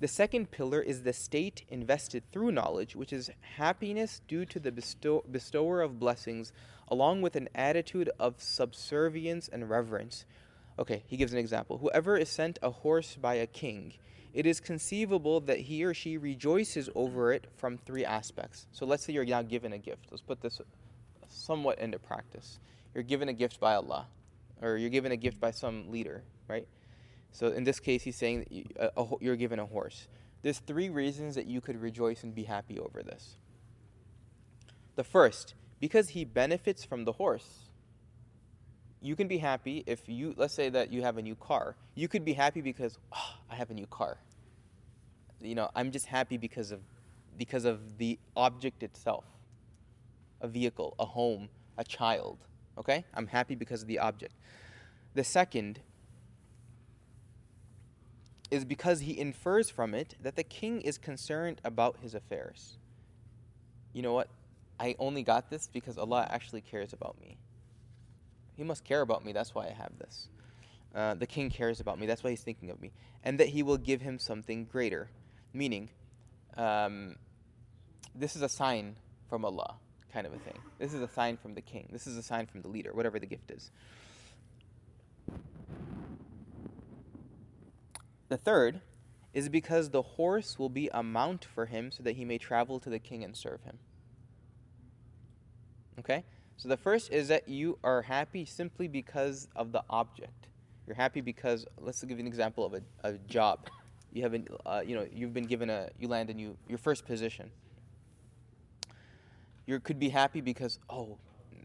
[0.00, 4.72] The second pillar is the state invested through knowledge, which is happiness due to the
[4.72, 6.52] bestow- bestower of blessings,
[6.88, 10.24] along with an attitude of subservience and reverence.
[10.78, 11.78] Okay, he gives an example.
[11.78, 13.94] Whoever is sent a horse by a king,
[14.32, 18.66] it is conceivable that he or she rejoices over it from three aspects.
[18.72, 20.08] So let's say you're now given a gift.
[20.10, 20.60] Let's put this
[21.28, 22.58] somewhat into practice.
[22.94, 24.08] You're given a gift by Allah,
[24.60, 26.66] or you're given a gift by some leader, right?
[27.34, 30.08] So in this case, he's saying that you, a, a, you're given a horse.
[30.40, 33.36] There's three reasons that you could rejoice and be happy over this.
[34.96, 37.68] The first, because he benefits from the horse.
[39.02, 41.76] You can be happy if you, let's say that you have a new car.
[41.94, 44.16] You could be happy because, oh, I have a new car
[45.44, 46.80] you know, I'm just happy because of
[47.36, 49.24] because of the object itself.
[50.40, 52.38] A vehicle, a home, a child.
[52.78, 53.04] Okay?
[53.14, 54.34] I'm happy because of the object.
[55.14, 55.80] The second
[58.50, 62.76] is because he infers from it that the king is concerned about his affairs.
[63.92, 64.28] You know what?
[64.78, 67.36] I only got this because Allah actually cares about me.
[68.56, 70.28] He must care about me, that's why I have this.
[70.94, 72.92] Uh, the king cares about me, that's why he's thinking of me.
[73.24, 75.08] And that he will give him something greater.
[75.52, 75.88] Meaning,
[76.56, 77.16] um,
[78.14, 78.96] this is a sign
[79.28, 79.74] from Allah,
[80.12, 80.58] kind of a thing.
[80.78, 81.88] This is a sign from the king.
[81.90, 83.70] This is a sign from the leader, whatever the gift is.
[88.28, 88.80] The third
[89.32, 92.78] is because the horse will be a mount for him so that he may travel
[92.80, 93.78] to the king and serve him.
[95.98, 96.24] Okay?
[96.56, 100.48] So the first is that you are happy simply because of the object.
[100.86, 103.68] You're happy because, let's give you an example of a, a job
[104.12, 104.34] you have
[104.64, 107.50] uh, you know you've been given a you land in you your first position
[109.66, 111.18] You could be happy because, oh,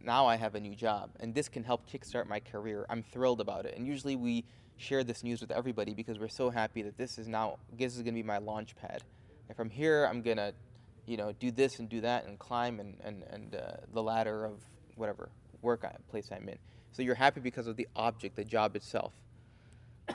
[0.04, 2.86] now I have a new job and this can help kickstart my career.
[2.90, 3.76] I'm thrilled about it.
[3.78, 4.46] And usually we
[4.80, 8.02] share this news with everybody because we're so happy that this is now, this is
[8.02, 9.04] going to be my launch pad.
[9.48, 10.54] And from here, I'm going to,
[11.06, 14.46] you know, do this and do that and climb and, and, and uh, the ladder
[14.46, 14.62] of
[14.96, 15.30] whatever
[15.62, 16.58] work I, place I'm in.
[16.92, 19.14] So you're happy because of the object, the job itself.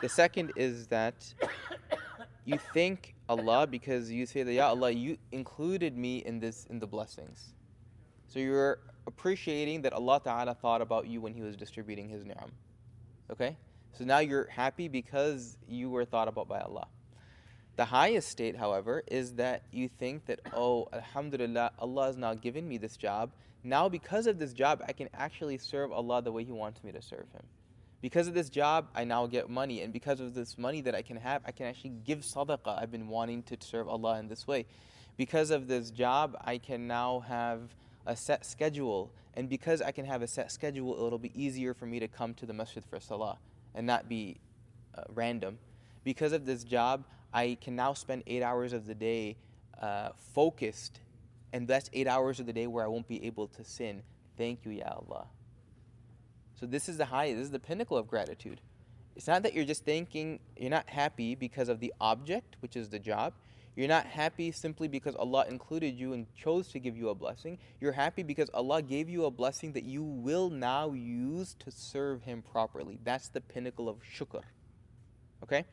[0.00, 1.34] The second is that
[2.44, 6.78] you thank Allah because you say that, Ya Allah, you included me in this in
[6.78, 7.54] the blessings.
[8.28, 12.50] So you're appreciating that Allah Ta'ala thought about you when He was distributing His ni'am.
[13.30, 13.56] Okay?
[13.96, 16.88] So now you're happy because you were thought about by Allah.
[17.76, 22.68] The highest state, however, is that you think that, oh, Alhamdulillah, Allah has now given
[22.68, 23.30] me this job.
[23.62, 26.90] Now, because of this job, I can actually serve Allah the way He wants me
[26.90, 27.44] to serve Him.
[28.00, 29.82] Because of this job, I now get money.
[29.82, 32.82] And because of this money that I can have, I can actually give sadaqah.
[32.82, 34.66] I've been wanting to serve Allah in this way.
[35.16, 37.60] Because of this job, I can now have
[38.06, 39.12] a set schedule.
[39.34, 42.34] And because I can have a set schedule, it'll be easier for me to come
[42.34, 43.38] to the masjid for salah
[43.74, 44.38] and not be
[44.96, 45.58] uh, random.
[46.04, 49.36] Because of this job, I can now spend eight hours of the day
[49.80, 51.00] uh, focused,
[51.52, 54.02] and that's eight hours of the day where I won't be able to sin.
[54.36, 55.26] Thank you, Ya Allah.
[56.58, 58.60] So this is the high, this is the pinnacle of gratitude.
[59.16, 62.88] It's not that you're just thinking, you're not happy because of the object, which is
[62.88, 63.32] the job.
[63.76, 67.58] You're not happy simply because Allah included you and chose to give you a blessing.
[67.80, 72.22] You're happy because Allah gave you a blessing that you will now use to serve
[72.22, 73.00] Him properly.
[73.02, 74.42] That's the pinnacle of shukr.
[75.42, 75.64] Okay?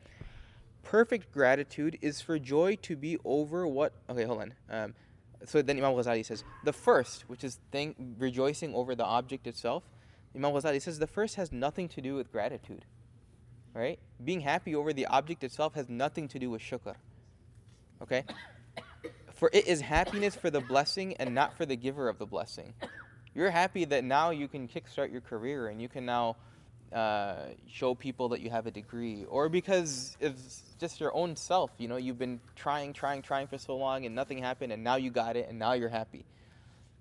[0.82, 3.92] Perfect gratitude is for joy to be over what.
[4.10, 4.54] Okay, hold on.
[4.68, 4.94] Um,
[5.44, 9.84] so then Imam Ghazali says the first, which is thank, rejoicing over the object itself.
[10.34, 12.84] Imam Ghazali says the first has nothing to do with gratitude.
[13.74, 14.00] Right?
[14.22, 16.96] Being happy over the object itself has nothing to do with shukr.
[18.02, 18.24] Okay?
[19.34, 22.74] For it is happiness for the blessing and not for the giver of the blessing.
[23.34, 26.36] You're happy that now you can kickstart your career and you can now
[26.92, 27.36] uh,
[27.66, 31.70] show people that you have a degree, or because it's just your own self.
[31.78, 34.96] You know, you've been trying, trying, trying for so long, and nothing happened, and now
[34.96, 36.26] you got it, and now you're happy.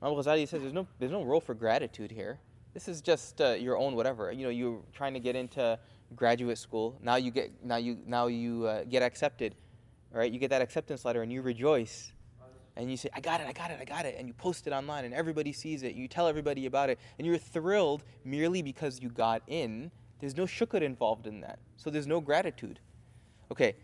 [0.02, 2.40] Imam Ghazali says there's no there's no role for gratitude here.
[2.74, 4.32] This is just uh, your own whatever.
[4.32, 5.78] You know, you're trying to get into
[6.16, 6.98] graduate school.
[7.04, 9.56] Now you get now you now you uh, get accepted
[10.14, 10.32] right?
[10.32, 12.12] You get that acceptance letter and you rejoice.
[12.78, 14.16] And you say, I got it, I got it, I got it.
[14.18, 15.94] And you post it online and everybody sees it.
[15.94, 17.00] You tell everybody about it.
[17.18, 19.92] And you're thrilled merely because you got in.
[20.20, 21.60] There's no shukr involved in that.
[21.76, 22.80] So there's no gratitude.
[23.52, 23.76] Okay.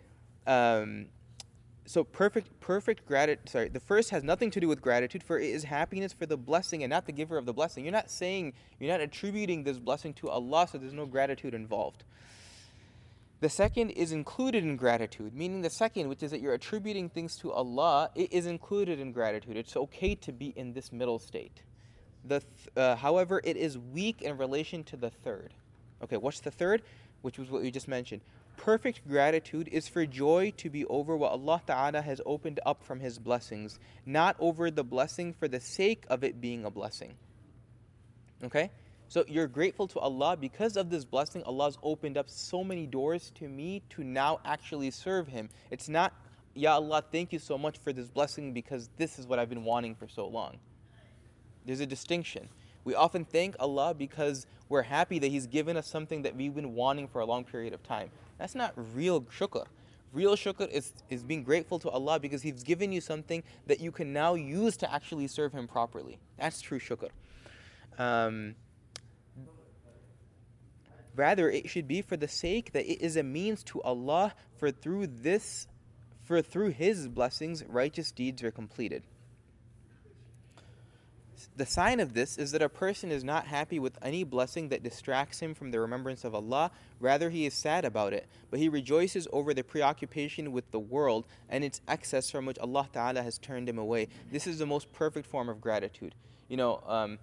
[0.46, 1.08] Um,
[1.88, 5.50] so perfect perfect gratitude sorry the first has nothing to do with gratitude for it
[5.50, 8.52] is happiness for the blessing and not the giver of the blessing you're not saying
[8.78, 12.04] you're not attributing this blessing to allah so there's no gratitude involved
[13.39, 17.36] the second is included in gratitude, meaning the second, which is that you're attributing things
[17.38, 19.58] to Allah, it is included in gratitude.
[19.58, 21.62] It's okay to be in this middle state.
[22.26, 25.54] The th- uh, however, it is weak in relation to the third.
[26.04, 26.82] Okay, what's the third?
[27.21, 28.21] Which was what we just mentioned.
[28.58, 33.00] Perfect gratitude is for joy to be over what Allah Ta'ala has opened up from
[33.00, 37.15] His blessings, not over the blessing for the sake of it being a blessing.
[38.43, 38.71] Okay?
[39.10, 41.41] So you're grateful to Allah because of this blessing.
[41.43, 45.50] Allah's opened up so many doors to me to now actually serve Him.
[45.72, 46.13] It's not,
[46.54, 49.63] Ya Allah, thank you so much for this blessing because this is what I've been
[49.63, 50.58] wanting for so long.
[51.65, 52.50] There's a distinction.
[52.84, 56.76] We often thank Allah because we're happy that He's given us something that we've been
[56.76, 58.10] wanting for a long period of time.
[58.38, 59.65] That's not real shukr.
[60.12, 63.91] Real shukr is, is being grateful to Allah because He's given you something that you
[63.91, 66.17] can now use to actually serve Him properly.
[66.38, 67.10] That's true shukr.
[67.98, 68.56] Um,
[71.17, 74.71] Rather, it should be for the sake that it is a means to Allah, for
[74.71, 75.67] through this,
[76.23, 79.01] for through His blessings, righteous deeds are completed.
[81.56, 84.84] The sign of this is that a person is not happy with any blessing that
[84.84, 86.71] distracts him from the remembrance of Allah.
[86.99, 91.25] Rather, he is sad about it, but he rejoices over the preoccupation with the world
[91.49, 94.08] and its excess from which Allah Ta'ala has turned him away.
[94.32, 96.15] This is the most perfect form of gratitude.
[96.47, 97.19] You know, um,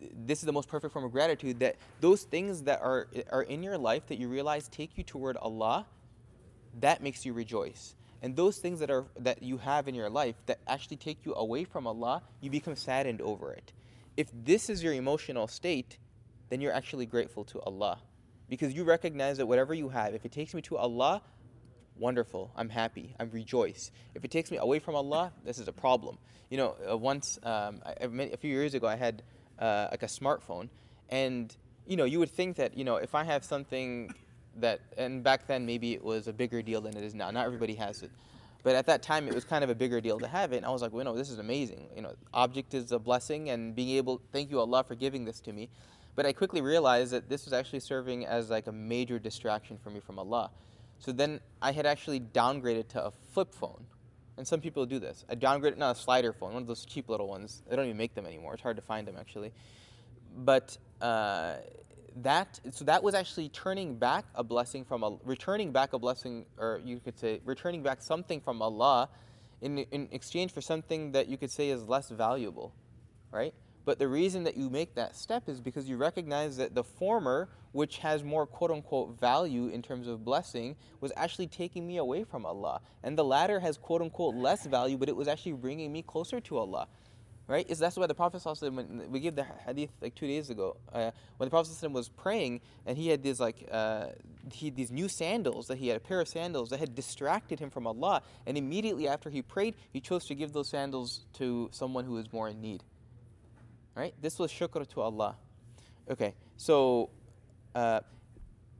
[0.00, 3.62] this is the most perfect form of gratitude that those things that are are in
[3.62, 5.86] your life that you realize take you toward Allah
[6.80, 7.94] that makes you rejoice.
[8.22, 11.34] And those things that are that you have in your life that actually take you
[11.34, 13.72] away from Allah you become saddened over it.
[14.16, 15.98] If this is your emotional state
[16.48, 17.98] then you're actually grateful to Allah.
[18.48, 21.22] Because you recognize that whatever you have if it takes me to Allah
[21.96, 23.90] wonderful i'm happy i'm rejoice.
[24.14, 26.18] If it takes me away from allah this is a problem.
[26.48, 29.22] You know uh, once um, I, a few years ago i had
[29.58, 30.68] uh, like a smartphone,
[31.08, 31.54] and
[31.86, 34.14] you know you would think that you know if I have something
[34.56, 37.30] that and back then maybe it was a bigger deal than it is now.
[37.30, 38.10] Not everybody has it.
[38.64, 40.56] But at that time, it was kind of a bigger deal to have it.
[40.56, 41.86] And I was like, well, no, this is amazing.
[41.94, 45.38] You know, object is a blessing, and being able, thank you Allah for giving this
[45.40, 45.68] to me.
[46.16, 49.90] But I quickly realized that this was actually serving as like a major distraction for
[49.90, 50.50] me from Allah.
[50.98, 53.84] So then I had actually downgraded to a flip phone.
[54.36, 55.24] And some people do this.
[55.28, 57.62] I downgraded, not a slider phone, one of those cheap little ones.
[57.68, 58.54] They don't even make them anymore.
[58.54, 59.52] It's hard to find them actually.
[60.36, 61.56] But uh,
[62.22, 66.46] that so that was actually turning back a blessing from a returning back a blessing,
[66.58, 69.08] or you could say returning back something from Allah,
[69.60, 72.72] in in exchange for something that you could say is less valuable,
[73.30, 73.54] right?
[73.84, 77.48] But the reason that you make that step is because you recognize that the former,
[77.74, 82.22] which has more quote unquote value in terms of blessing, was actually taking me away
[82.22, 82.80] from Allah.
[83.02, 86.40] And the latter has quote unquote less value, but it was actually bringing me closer
[86.40, 86.86] to Allah
[87.46, 87.68] right?
[87.68, 91.10] Is that's why the Prophet when we gave the hadith like two days ago, uh,
[91.36, 94.06] when the Prophet was praying and he had these like uh,
[94.52, 97.70] he these new sandals that he had a pair of sandals that had distracted him
[97.70, 102.04] from Allah, and immediately after he prayed, he chose to give those sandals to someone
[102.04, 102.82] who was more in need.
[103.94, 104.14] Right?
[104.20, 105.36] This was shukr to Allah.
[106.10, 107.10] Okay, so.
[107.74, 108.00] Uh,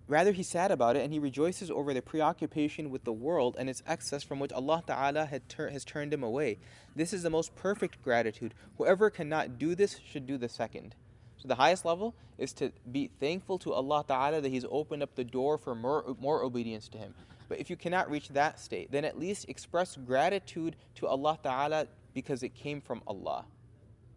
[0.06, 3.70] Rather, he's sad about it and he rejoices over the preoccupation with the world and
[3.70, 6.58] its excess from which Allah Ta'ala tur- has turned him away.
[6.94, 8.52] This is the most perfect gratitude.
[8.76, 10.94] Whoever cannot do this should do the second.
[11.38, 15.14] So, the highest level is to be thankful to Allah Ta'ala that He's opened up
[15.14, 17.14] the door for more, more obedience to Him.
[17.48, 21.86] But if you cannot reach that state, then at least express gratitude to Allah Ta'ala
[22.12, 23.46] because it came from Allah.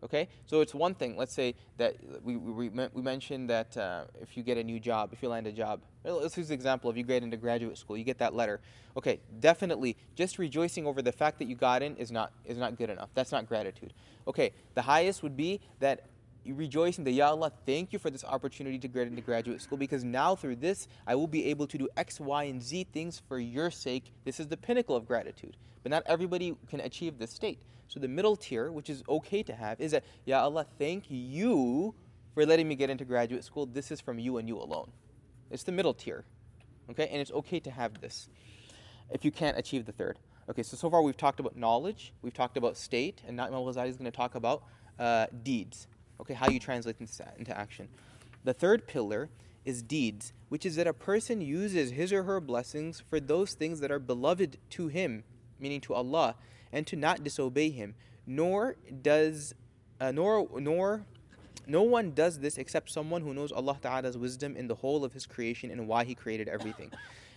[0.08, 1.18] Okay, so it's one thing.
[1.18, 5.10] Let's say that we, we, we mentioned that uh, if you get a new job,
[5.12, 6.90] if you land a job, let's use the example.
[6.90, 8.62] If you get into graduate school, you get that letter.
[8.96, 12.78] Okay, definitely, just rejoicing over the fact that you got in is not is not
[12.78, 13.10] good enough.
[13.16, 13.94] That's not gratitude.
[14.30, 16.06] Okay, the highest would be that
[16.54, 20.04] rejoicing that Ya Allah, thank you for this opportunity to get into graduate school because
[20.04, 23.40] now through this I will be able to do X, Y, and Z things for
[23.40, 24.12] your sake.
[24.26, 25.58] This is the pinnacle of gratitude.
[25.84, 27.60] But not everybody can achieve this state.
[27.88, 31.96] So the middle tier, which is okay to have, is that, Ya Allah, thank you
[32.34, 33.66] for letting me get into graduate school.
[33.66, 34.92] This is from you and you alone.
[35.50, 36.26] It's the middle tier.
[36.90, 37.08] Okay?
[37.08, 38.30] And it's okay to have this
[39.10, 40.20] if you can't achieve the third.
[40.50, 43.60] Okay, so so far we've talked about knowledge, we've talked about state, and now Imam
[43.60, 44.64] Ghazali is going to talk about
[44.98, 45.88] uh, deeds.
[46.22, 47.88] Okay, how you translate into action.
[48.44, 49.30] The third pillar
[49.66, 53.80] is deeds, which is that a person uses his or her blessings for those things
[53.82, 55.24] that are beloved to him,
[55.60, 56.36] meaning to Allah,
[56.72, 57.96] and to not disobey him
[58.28, 59.56] nor does
[60.02, 61.06] uh, nor nor
[61.68, 65.14] no one does this except someone who knows Allah Ta'ala's wisdom in the whole of
[65.14, 66.92] his creation and why he created everything.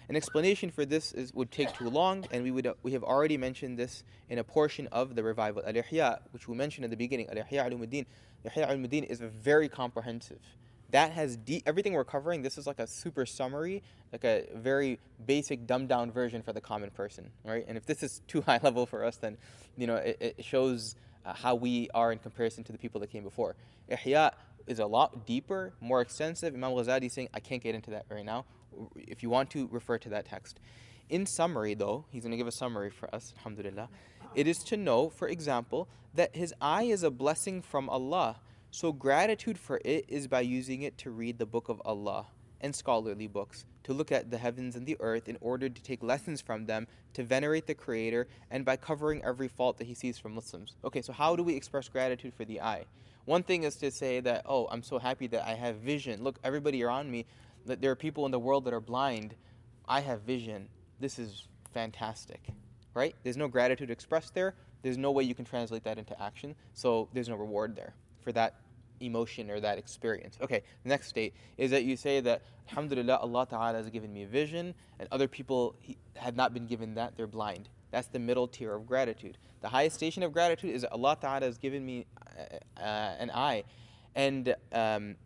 [0.09, 3.05] An explanation for this is, would take too long, and we would uh, we have
[3.05, 6.97] already mentioned this in a portion of the revival al-Ihya, which we mentioned in the
[6.97, 7.29] beginning.
[7.31, 8.07] Al-Ihya Ulumuddin,
[8.45, 10.41] Ihya Ulumuddin is very comprehensive
[10.91, 12.43] that has de- everything we're covering.
[12.43, 16.61] This is like a super summary, like a very basic, dumbed down version for the
[16.61, 17.65] common person, right?
[17.69, 19.37] And if this is too high level for us, then
[19.77, 23.11] you know it, it shows uh, how we are in comparison to the people that
[23.11, 23.57] came before.
[23.91, 24.33] Ihya
[24.67, 26.55] is a lot deeper, more extensive.
[26.55, 28.45] Imam Ghazali is saying I can't get into that right now.
[28.97, 30.61] If you want to refer to that text.
[31.09, 33.35] In summary, though, he's going to give a summary for us.
[33.39, 33.89] Alhamdulillah.
[34.35, 38.37] It is to know, for example, that his eye is a blessing from Allah
[38.73, 42.27] so, gratitude for it is by using it to read the book of Allah
[42.61, 46.03] and scholarly books, to look at the heavens and the earth in order to take
[46.03, 50.19] lessons from them, to venerate the Creator, and by covering every fault that He sees
[50.19, 50.77] from Muslims.
[50.85, 52.85] Okay, so how do we express gratitude for the eye?
[53.25, 56.23] One thing is to say that, oh, I'm so happy that I have vision.
[56.23, 57.27] Look, everybody around me,
[57.67, 59.35] that there are people in the world that are blind.
[59.87, 60.69] I have vision.
[60.99, 62.49] This is fantastic,
[62.95, 63.15] right?
[63.23, 64.55] There's no gratitude expressed there.
[64.83, 68.33] There's no way you can translate that into action, so there's no reward there for
[68.33, 68.55] that
[69.01, 70.39] emotion or that experience.
[70.41, 74.27] Okay, next state is that you say that Alhamdulillah, Allah Ta'ala has given me a
[74.27, 75.75] vision, and other people
[76.17, 77.69] have not been given that, they're blind.
[77.91, 79.39] That's the middle tier of gratitude.
[79.61, 82.07] The highest station of gratitude is Allah Ta'ala has given me
[82.39, 83.65] uh, uh, an eye,
[84.15, 85.17] and um,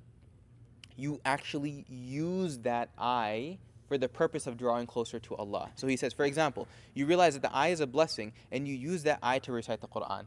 [0.97, 3.59] you actually use that eye
[3.89, 5.71] for the purpose of drawing closer to Allah.
[5.75, 8.75] So he says, for example, you realize that the eye is a blessing, and you
[8.75, 10.25] use that eye to recite the Quran.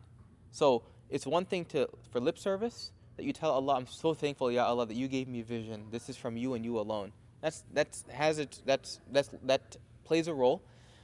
[0.51, 4.51] So it's one thing to for lip service that you tell Allah, I'm so thankful,
[4.51, 5.87] Ya Allah, that you gave me vision.
[5.91, 7.11] This is from you and you alone.
[7.41, 8.61] That's that's has it.
[8.65, 10.61] That's that's that plays a role.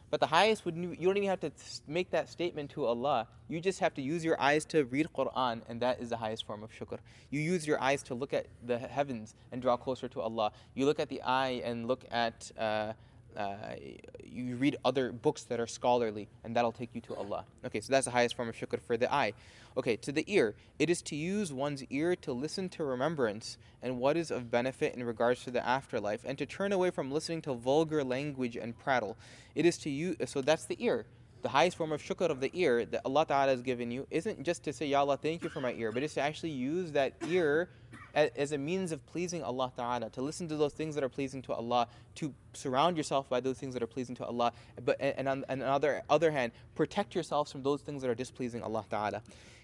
[0.10, 1.52] But the highest would you don't even have to
[1.88, 3.28] make that statement to Allah.
[3.50, 6.46] You just have to use your eyes to read Quran, and that is the highest
[6.46, 7.00] form of shukr.
[7.32, 10.52] You use your eyes to look at the heavens and draw closer to Allah.
[10.76, 12.52] You look at the eye and look at.
[12.58, 12.94] Uh,
[13.38, 13.76] uh,
[14.24, 17.46] you read other books that are scholarly, and that'll take you to Allah.
[17.66, 19.34] Okay, so that's the highest form of shukr for the eye.
[19.76, 24.00] Okay, to the ear, it is to use one's ear to listen to remembrance and
[24.00, 27.42] what is of benefit in regards to the afterlife, and to turn away from listening
[27.42, 29.18] to vulgar language and prattle.
[29.56, 30.16] It is to you.
[30.26, 31.06] so that's the ear.
[31.44, 34.42] the highest form of shukr of the ear that Allah Ta'ala has given you isn't
[34.44, 36.94] just to say, Ya Allah, thank you for my ear, but it's to actually use
[36.94, 37.70] that ear
[38.14, 41.42] as, a means of pleasing Allah Ta'ala, to listen to those things that are pleasing
[41.44, 44.52] to Allah, to surround yourself by those things that are pleasing to Allah,
[44.84, 48.10] but and on, and on the other, other hand, protect yourselves from those things that
[48.10, 49.22] are displeasing Allah Ta'ala.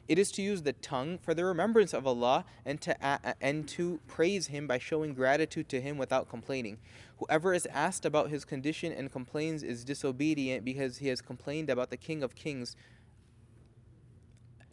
[0.07, 3.67] It is to use the tongue for the remembrance of Allah and to uh, and
[3.69, 6.79] to praise Him by showing gratitude to Him without complaining.
[7.19, 11.89] Whoever is asked about his condition and complains is disobedient because he has complained about
[11.89, 12.77] the King of Kings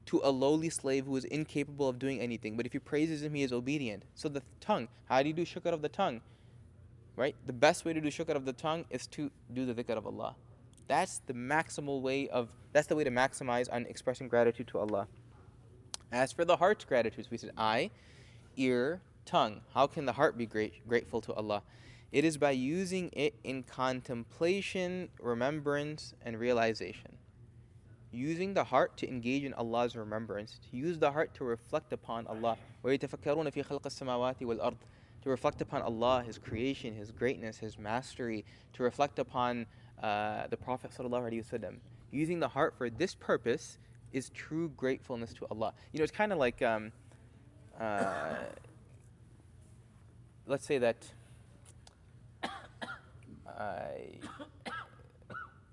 [0.07, 2.57] to a lowly slave who is incapable of doing anything.
[2.57, 4.05] But if he praises him, he is obedient.
[4.15, 6.21] So the tongue, how do you do shukr of the tongue?
[7.17, 7.35] Right?
[7.47, 10.07] The best way to do shukr of the tongue is to do the dhikr of
[10.07, 10.37] Allah.
[10.89, 15.09] That's the maximal way of that's the way to maximize on expressing gratitude to Allah.
[16.13, 17.91] As for the heart's gratitude, we said eye,
[18.57, 19.63] ear, tongue.
[19.75, 21.63] How can the heart be great, grateful to Allah?
[22.13, 27.17] It is by using it in contemplation, remembrance, and realization.
[28.17, 32.27] Using the heart to engage in Allah's remembrance, to use the heart to reflect upon
[32.27, 32.57] Allah.
[32.83, 32.99] To
[35.27, 39.67] reflect upon Allah, His creation, His greatness, His mastery, to reflect upon
[40.03, 40.93] uh, the Prophet.
[40.93, 41.77] Wasallam.
[42.11, 43.77] Using the heart for this purpose
[44.15, 45.75] is true gratefulness to Allah.
[45.93, 46.93] You know, it's kind of like, um,
[47.79, 48.37] uh,
[50.47, 50.97] let's say that
[53.47, 53.89] uh,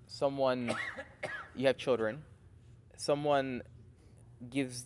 [0.06, 0.74] someone,
[1.56, 2.22] you have children,
[2.96, 3.62] someone
[4.50, 4.84] gives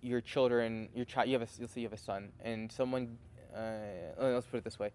[0.00, 3.16] your children, your child, you have a, let's say you have a son, and someone,
[3.56, 3.68] uh,
[4.18, 4.90] let's put it this way,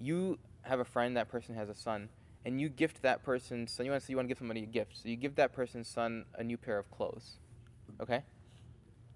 [0.00, 2.08] you have a friend, that person has a son,
[2.44, 4.62] and you gift that person's son, you want to, say you want to give somebody
[4.62, 7.38] a gift, so you give that person's son a new pair of clothes,
[8.00, 8.22] okay?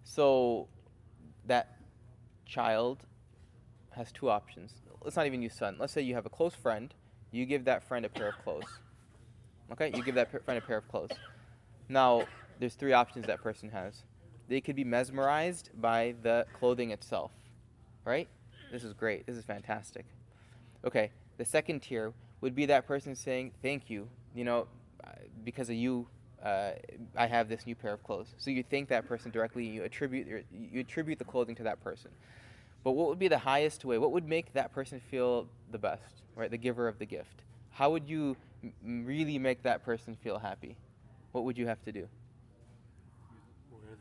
[0.04, 0.68] So
[1.46, 1.76] that
[2.44, 2.98] child
[3.90, 4.74] has two options.
[5.02, 5.76] Let's not even use son.
[5.78, 6.94] Let's say you have a close friend
[7.32, 8.64] you give that friend a pair of clothes.
[9.72, 9.92] Okay?
[9.94, 11.10] You give that friend a pair of clothes.
[11.90, 12.22] Now,
[12.60, 14.04] there's three options that person has.
[14.48, 17.32] They could be mesmerized by the clothing itself.
[18.04, 18.28] Right?
[18.70, 19.26] This is great.
[19.26, 20.06] This is fantastic.
[20.84, 24.08] Okay, the second tier would be that person saying, Thank you.
[24.34, 24.68] You know,
[25.44, 26.06] because of you,
[26.44, 26.70] uh,
[27.16, 28.34] I have this new pair of clothes.
[28.38, 29.66] So you thank that person directly.
[29.66, 32.12] You attribute you attribute the clothing to that person.
[32.84, 33.98] But what would be the highest way?
[33.98, 36.50] What would make that person feel the best, right?
[36.50, 37.42] The giver of the gift.
[37.70, 38.36] How would you
[38.84, 40.76] really make that person feel happy?
[41.32, 42.08] What would you have to do?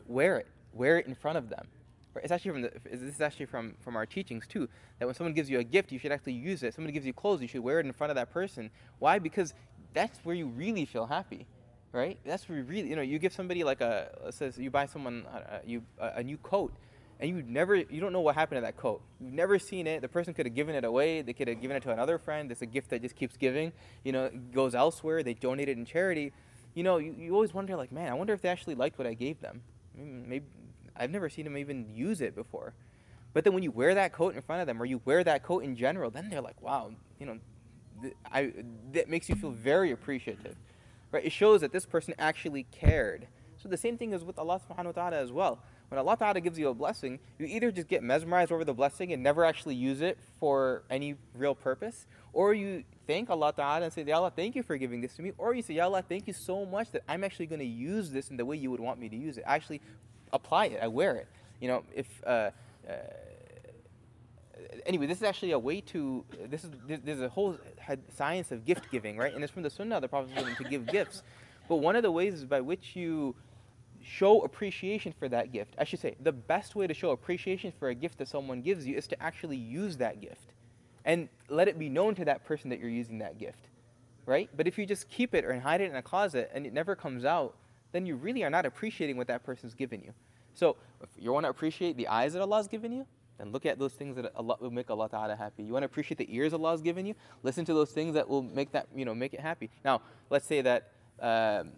[0.07, 0.47] Wear it.
[0.73, 1.67] Wear it in front of them.
[2.15, 4.67] It's actually from the, this is actually from, from our teachings too.
[4.97, 6.73] That when someone gives you a gift, you should actually use it.
[6.73, 8.71] Somebody gives you clothes, you should wear it in front of that person.
[8.97, 9.19] Why?
[9.19, 9.53] Because
[9.93, 11.45] that's where you really feel happy,
[11.91, 12.17] right?
[12.25, 15.25] That's where you really, you know, you give somebody like a, says you buy someone
[15.27, 16.73] uh, you a, a new coat
[17.19, 20.01] and you never you don't know what happened to that coat you've never seen it
[20.01, 22.51] the person could have given it away they could have given it to another friend
[22.51, 23.71] it's a gift that just keeps giving
[24.03, 26.31] you know goes elsewhere they donate it in charity
[26.79, 29.05] you know you, you always wonder like man i wonder if they actually liked what
[29.05, 29.61] i gave them.
[29.95, 30.45] Maybe
[30.95, 32.73] i've never seen them even use it before.
[33.33, 35.43] But then when you wear that coat in front of them or you wear that
[35.43, 37.37] coat in general then they're like wow you know
[38.01, 38.53] th- I,
[38.93, 40.55] that makes you feel very appreciative
[41.11, 41.25] right?
[41.25, 43.27] It shows that this person actually cared.
[43.61, 45.59] So the same thing is with allah subhanahu wa ta'ala as well.
[45.89, 49.11] When Allah Ta'ala gives you a blessing, you either just get mesmerized over the blessing
[49.11, 53.91] and never actually use it for any real purpose, or you thank Allah Ta'ala and
[53.91, 56.03] say, Ya Allah, thank you for giving this to me, or you say, Ya Allah,
[56.07, 58.69] thank you so much that I'm actually going to use this in the way you
[58.69, 59.43] would want me to use it.
[59.47, 59.81] I actually
[60.31, 61.27] apply it, I wear it.
[61.59, 62.07] You know, if.
[62.25, 62.51] Uh,
[62.87, 62.93] uh,
[64.85, 66.23] anyway, this is actually a way to.
[66.47, 67.57] This is there's a whole
[68.15, 69.33] science of gift giving, right?
[69.33, 71.23] And it's from the Sunnah the Prophet to give gifts.
[71.67, 73.35] But one of the ways is by which you
[74.03, 75.73] show appreciation for that gift.
[75.79, 78.85] I should say, the best way to show appreciation for a gift that someone gives
[78.85, 80.53] you is to actually use that gift
[81.09, 83.69] and let it be known to that person that you're using that gift,
[84.27, 84.47] right?
[84.55, 86.95] But if you just keep it or hide it in a closet and it never
[86.95, 87.55] comes out,
[87.93, 90.13] then you really are not appreciating what that person's given you.
[90.53, 93.07] So if you want to appreciate the eyes that Allah's given you,
[93.39, 95.63] then look at those things that Allah will make Allah Ta'ala happy.
[95.63, 98.43] You want to appreciate the ears Allah's given you, listen to those things that will
[98.43, 99.71] make that, you know, make it happy.
[99.83, 101.71] Now, let's say that um,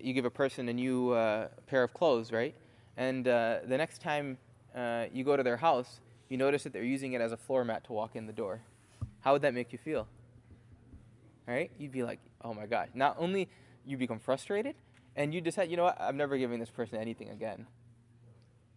[0.00, 2.54] you give a person a new uh, pair of clothes, right?
[2.96, 4.38] And uh, the next time
[4.76, 7.64] uh, you go to their house, you notice that they're using it as a floor
[7.64, 8.60] mat to walk in the door.
[9.26, 10.06] How would that make you feel?
[11.48, 11.72] Right?
[11.80, 12.90] You'd be like, oh my God.
[12.94, 13.48] Not only
[13.84, 14.76] you become frustrated,
[15.16, 17.66] and you decide, you know what, I'm never giving this person anything again.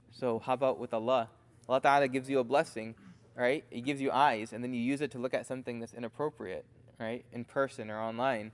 [0.10, 1.30] So how about with Allah?
[1.68, 2.95] Allah Ta'ala gives you a blessing,
[3.36, 3.64] right?
[3.70, 6.66] He gives you eyes, and then you use it to look at something that's inappropriate,
[7.00, 7.24] right?
[7.32, 8.52] In person or online.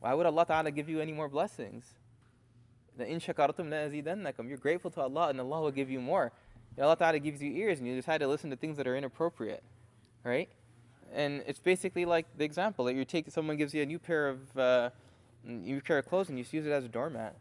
[0.00, 1.94] Why would Allah Ta'ala give you any more blessings?
[2.98, 6.30] In shakartum la You're grateful to Allah and Allah will give you more.
[6.78, 9.64] Allah Ta'ala gives you ears and you decide to listen to things that are inappropriate.
[10.22, 10.50] Right?
[11.14, 14.28] And it's basically like the example that you take someone gives you a new pair
[14.28, 14.90] of uh,
[15.46, 17.36] You carry clothes and you just use it as a doormat.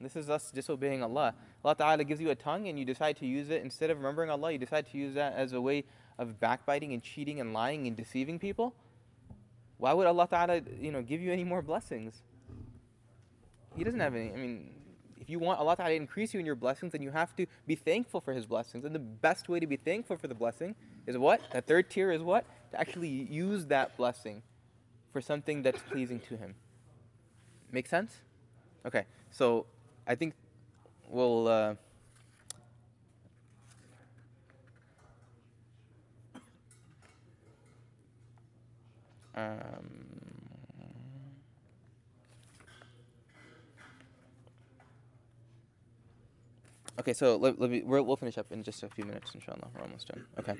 [0.00, 1.34] This is us disobeying Allah.
[1.64, 4.28] Allah Ta'ala gives you a tongue and you decide to use it instead of remembering
[4.28, 5.84] Allah, you decide to use that as a way
[6.18, 8.74] of backbiting and cheating and lying and deceiving people.
[9.78, 12.22] Why would Allah Ta'ala, you know, give you any more blessings?
[13.76, 14.32] He doesn't have any.
[14.32, 14.74] I mean,
[15.20, 17.46] if you want Allah Ta'ala to increase you in your blessings, then you have to
[17.66, 18.84] be thankful for His blessings.
[18.84, 20.74] And the best way to be thankful for the blessing
[21.06, 21.40] is what?
[21.50, 22.44] The third tier is what?
[22.74, 24.42] To actually use that blessing
[25.12, 26.56] for something that's pleasing to Him.
[27.70, 28.16] Make sense?
[28.84, 29.66] Okay, so
[30.08, 30.34] I think
[31.08, 31.46] we'll.
[31.46, 31.74] Uh,
[39.36, 39.54] um,
[46.98, 49.68] okay, so let, let me, we'll finish up in just a few minutes, inshallah.
[49.76, 50.24] We're almost done.
[50.40, 50.54] Okay.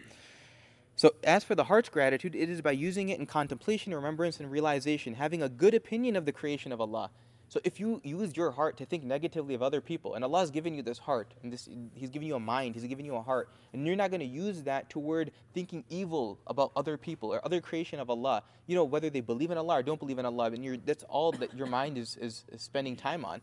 [1.04, 4.50] So, as for the heart's gratitude, it is by using it in contemplation, remembrance, and
[4.50, 7.10] realization, having a good opinion of the creation of Allah.
[7.50, 10.50] So, if you use your heart to think negatively of other people, and Allah has
[10.50, 13.20] given you this heart, and this, He's given you a mind, He's given you a
[13.20, 17.44] heart, and you're not going to use that toward thinking evil about other people or
[17.44, 20.24] other creation of Allah, you know, whether they believe in Allah or don't believe in
[20.24, 23.42] Allah, and that's all that your mind is, is, is spending time on,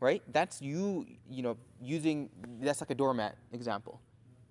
[0.00, 0.24] right?
[0.32, 2.30] That's you, you know, using,
[2.60, 4.00] that's like a doormat example.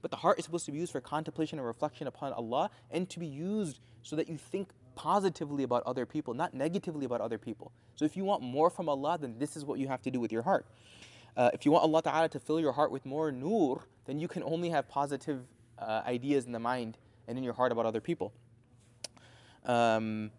[0.05, 3.09] But the heart is supposed to be used for contemplation and reflection upon Allah and
[3.09, 7.39] to be used so that you think positively about other people, not negatively about other
[7.39, 7.71] people.
[7.95, 10.19] So if you want more from Allah, then this is what you have to do
[10.19, 10.67] with your heart.
[11.35, 14.27] Uh, if you want Allah Ta'ala to fill your heart with more nur, then you
[14.27, 15.41] can only have positive
[15.79, 18.31] uh, ideas in the mind and in your heart about other people.
[19.65, 20.29] Um,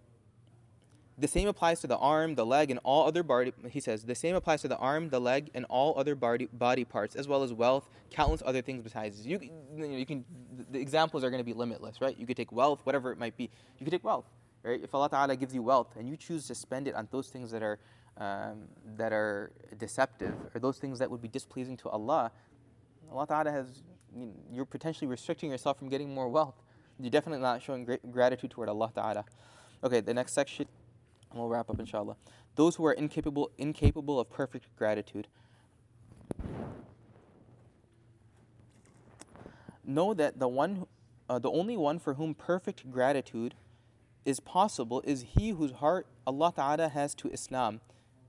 [1.18, 3.52] the same applies to the arm, the leg, and all other body.
[3.70, 6.84] He says the same applies to the arm, the leg, and all other body, body
[6.84, 9.26] parts, as well as wealth, countless other things besides.
[9.26, 9.40] You,
[9.74, 10.24] you can.
[10.70, 12.16] The examples are going to be limitless, right?
[12.18, 13.48] You could take wealth, whatever it might be.
[13.78, 14.26] You could take wealth,
[14.62, 14.82] right?
[14.82, 17.50] If Allah Taala gives you wealth and you choose to spend it on those things
[17.50, 17.78] that are
[18.18, 22.30] um, that are deceptive or those things that would be displeasing to Allah,
[23.10, 23.82] Allah Taala has.
[24.50, 26.62] You're potentially restricting yourself from getting more wealth.
[26.98, 29.24] You're definitely not showing gratitude toward Allah Taala.
[29.84, 30.66] Okay, the next section.
[31.36, 32.16] And we'll wrap up inshallah.
[32.54, 35.28] Those who are incapable incapable of perfect gratitude.
[39.84, 40.86] Know that the one
[41.28, 43.54] uh, the only one for whom perfect gratitude
[44.24, 47.82] is possible is he whose heart Allah Ta'ala has to Islam,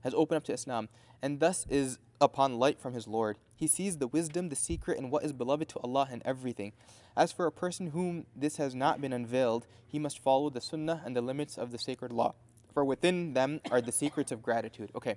[0.04, 0.90] has opened up to Islam,
[1.22, 3.38] and thus is upon light from his Lord.
[3.56, 6.74] He sees the wisdom, the secret, and what is beloved to Allah in everything.
[7.16, 11.00] As for a person whom this has not been unveiled, he must follow the sunnah
[11.06, 12.34] and the limits of the sacred law
[12.78, 14.88] for within them are the secrets of gratitude.
[14.94, 15.16] Okay,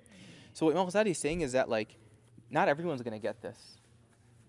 [0.51, 1.95] so what Imam Ghazali is saying is that like,
[2.49, 3.77] not everyone's to get this.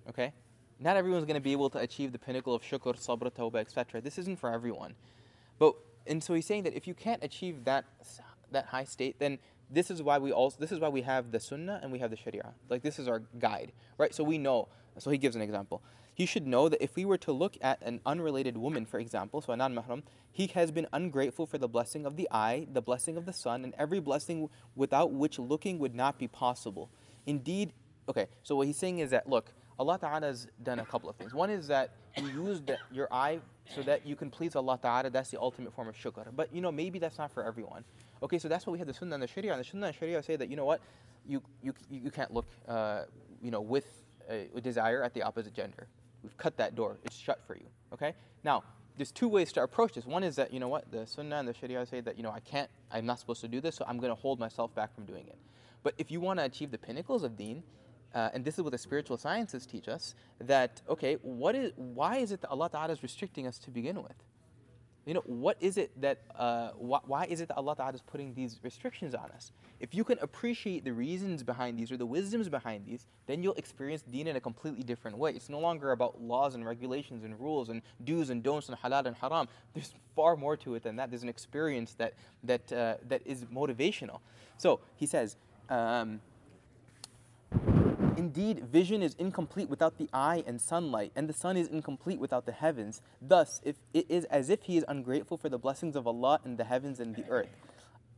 [0.09, 0.33] Okay,
[0.81, 4.01] not everyone's to be able to achieve the pinnacle of shukr, sabr, tawbah, etc.
[4.01, 4.95] This isn't for everyone.
[5.59, 5.75] But
[6.07, 7.85] and so he's saying that if you can't achieve that
[8.51, 9.39] that high state, then
[9.69, 12.09] this is why we also this is why we have the sunnah and we have
[12.09, 12.55] the sharia.
[12.71, 14.15] Like this is our guide, right?
[14.15, 14.69] So we know.
[14.97, 15.83] So he gives an example
[16.15, 19.41] he should know that if we were to look at an unrelated woman, for example,
[19.41, 22.83] so a non mahram, he has been ungrateful for the blessing of the eye, the
[22.83, 26.91] blessing of the sun, and every blessing without which looking would not be possible.
[27.27, 27.73] Indeed,
[28.09, 31.17] okay, so what he's saying is that, look, Allah Ta'ala has done a couple of
[31.17, 31.33] things.
[31.35, 33.41] One is that He used your eye
[33.75, 35.11] so that you can please Allah Ta'ala.
[35.11, 36.27] That's the ultimate form of shukr.
[36.37, 37.85] But, you know, maybe that's not for everyone.
[38.23, 39.53] Okay, so that's what we have the Sunnah and the Sharia.
[39.53, 40.81] And the Sunnah and Sharia say that, you know what,
[41.27, 43.05] you, you, you can't look, uh,
[43.43, 43.87] you know, with
[44.29, 45.89] a desire at the opposite gender.
[46.23, 46.99] We've cut that door.
[47.05, 47.67] It's shut for you.
[47.93, 48.15] Okay?
[48.45, 48.63] Now,
[48.97, 50.07] there's two ways to approach this.
[50.07, 52.31] One is that, you know what, the Sunnah and the Sharia say that, you know,
[52.31, 54.95] I can't, I'm not supposed to do this, so I'm going to hold myself back
[54.95, 55.39] from doing it.
[55.83, 57.63] But if you want to achieve the pinnacles of deen,
[58.15, 62.19] uh, and this is what the spiritual sciences teach us, that, okay, what is, why
[62.19, 64.15] is it that Allah Ta'ala is restricting us to begin with?
[65.05, 68.03] You know, what is it that, uh, wh- why is it that Allah Ta'ala is
[68.03, 69.51] putting these restrictions on us?
[69.81, 73.55] If you can appreciate the reasons behind these or the wisdoms behind these, then you'll
[73.55, 75.33] experience deen in a completely different way.
[75.33, 79.07] It's no longer about laws and regulations and rules and do's and don'ts and halal
[79.07, 79.49] and haram.
[79.75, 81.11] There's far more to it than that.
[81.11, 84.21] There's an experience that, that, uh, that is motivational.
[84.57, 85.37] So he says,
[85.69, 86.21] um,
[88.17, 92.45] Indeed, vision is incomplete without the eye and sunlight, and the sun is incomplete without
[92.45, 93.01] the heavens.
[93.23, 96.57] Thus, if it is as if he is ungrateful for the blessings of Allah in
[96.57, 97.49] the heavens and the earth.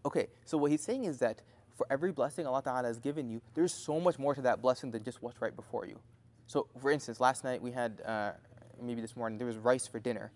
[0.05, 1.43] Okay, so what he's saying is that
[1.77, 4.91] for every blessing Allah Ta'ala has given you, there's so much more to that blessing
[4.91, 5.99] than just what's right before you.
[6.47, 8.33] So, for instance, last night we had, uh,
[8.83, 10.33] maybe this morning, there was rice for dinner.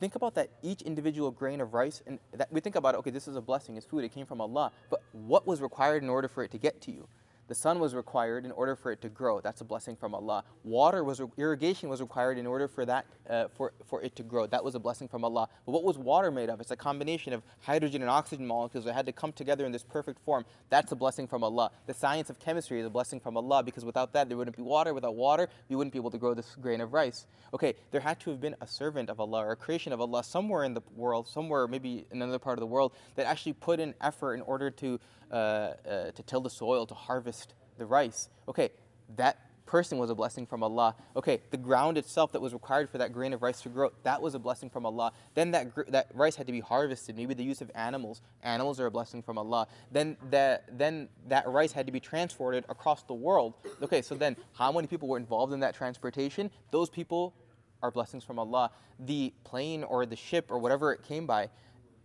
[0.00, 3.28] Think about that each individual grain of rice, and that we think about, okay, this
[3.28, 6.28] is a blessing, it's food, it came from Allah, but what was required in order
[6.28, 7.06] for it to get to you?
[7.52, 9.42] The sun was required in order for it to grow.
[9.42, 10.42] That's a blessing from Allah.
[10.64, 14.46] Water was irrigation was required in order for that uh, for for it to grow.
[14.46, 15.50] That was a blessing from Allah.
[15.66, 16.62] But what was water made of?
[16.62, 19.82] It's a combination of hydrogen and oxygen molecules that had to come together in this
[19.82, 20.46] perfect form.
[20.70, 21.72] That's a blessing from Allah.
[21.84, 24.62] The science of chemistry is a blessing from Allah because without that there wouldn't be
[24.62, 24.94] water.
[24.94, 27.26] Without water, we wouldn't be able to grow this grain of rice.
[27.52, 30.24] Okay, there had to have been a servant of Allah or a creation of Allah
[30.24, 33.78] somewhere in the world, somewhere maybe in another part of the world that actually put
[33.78, 34.98] in effort in order to
[35.32, 37.41] uh, uh, to till the soil, to harvest
[37.82, 38.28] the rice.
[38.48, 38.70] Okay,
[39.16, 40.94] that person was a blessing from Allah.
[41.16, 44.22] Okay, the ground itself that was required for that grain of rice to grow, that
[44.22, 45.12] was a blessing from Allah.
[45.34, 48.20] Then that, gr- that rice had to be harvested, maybe the use of animals.
[48.42, 49.66] Animals are a blessing from Allah.
[49.90, 53.54] Then that, then that rice had to be transported across the world.
[53.82, 56.50] Okay, so then how many people were involved in that transportation?
[56.70, 57.34] Those people
[57.82, 58.70] are blessings from Allah.
[59.00, 61.48] The plane or the ship or whatever it came by,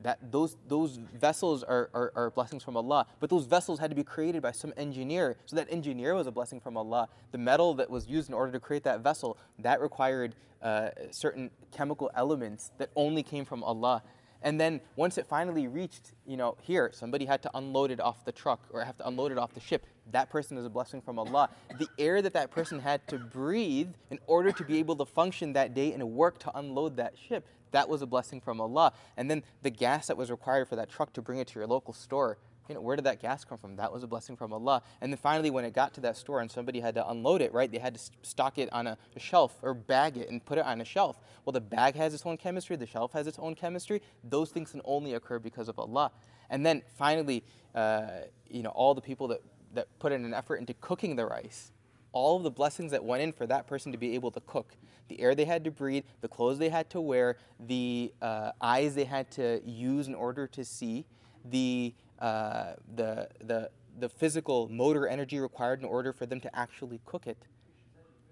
[0.02, 3.08] that those those vessels are, are, are, blessings from Allah.
[3.20, 5.38] But those vessels had to be created by some engineer.
[5.46, 7.10] So that engineer was a blessing from Allah.
[7.32, 11.50] The metal that was used in order to create that vessel, that required uh, certain
[11.72, 14.04] chemical elements that only came from Allah.
[14.42, 18.24] And then once it finally reached, you know, here, somebody had to unload it off
[18.26, 19.86] the truck or have to unload it off the ship.
[20.12, 21.50] That person is a blessing from Allah.
[21.78, 25.54] The air that that person had to breathe in order to be able to function
[25.54, 28.94] that day and work to unload that ship, that was a blessing from Allah.
[29.18, 31.68] And then the gas that was required for that truck to bring it to your
[31.68, 32.38] local store,
[32.70, 33.76] you know, where did that gas come from?
[33.76, 34.82] That was a blessing from Allah.
[35.02, 37.54] And then finally, when it got to that store and somebody had to unload it,
[37.54, 40.58] right, they had to stock it on a, a, shelf or bag it and put
[40.58, 41.20] it on a shelf.
[41.46, 44.02] Well, the bag has its own chemistry, the shelf has its own chemistry.
[44.24, 46.12] Those things can only occur because of Allah.
[46.50, 47.44] And then finally,
[47.76, 48.08] uh,
[48.50, 49.42] you know, all the people that,
[49.74, 51.72] that put in an effort into cooking the rice,
[52.12, 54.74] all of the blessings that went in for that person to be able to cook
[55.08, 58.96] the air they had to breathe, the clothes they had to wear, the uh, eyes
[58.96, 61.06] they had to use in order to see,
[61.46, 67.00] the, uh, the, the, the physical motor energy required in order for them to actually
[67.06, 67.38] cook it.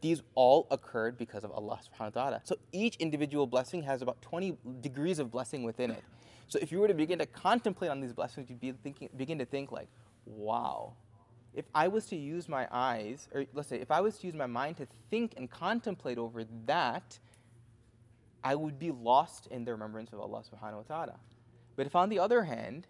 [0.02, 2.42] These all occurred because of Allah subhanahu wa ta'ala.
[2.44, 6.04] So each individual blessing has about 20 degrees of blessing within it.
[6.48, 9.40] So if you were to begin to contemplate on these blessings, you'd be thinking, begin
[9.40, 9.88] to think like,
[10.26, 10.94] wow,
[11.56, 14.36] if I was to use my eyes, or let's say, if I was to use
[14.36, 17.18] my mind to think and contemplate over that,
[18.44, 21.16] I would be lost in the remembrance of Allah subhanahu wa ta'ala.
[21.76, 22.88] But if on the other hand,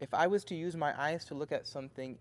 [0.00, 2.18] if I was to use my eyes to look at something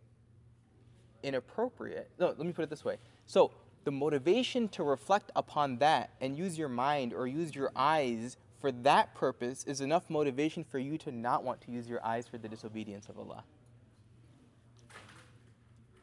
[1.23, 2.97] inappropriate, no, let me put it this way.
[3.25, 3.51] So
[3.83, 8.71] the motivation to reflect upon that and use your mind or use your eyes for
[8.71, 12.37] that purpose is enough motivation for you to not want to use your eyes for
[12.37, 13.43] the disobedience of Allah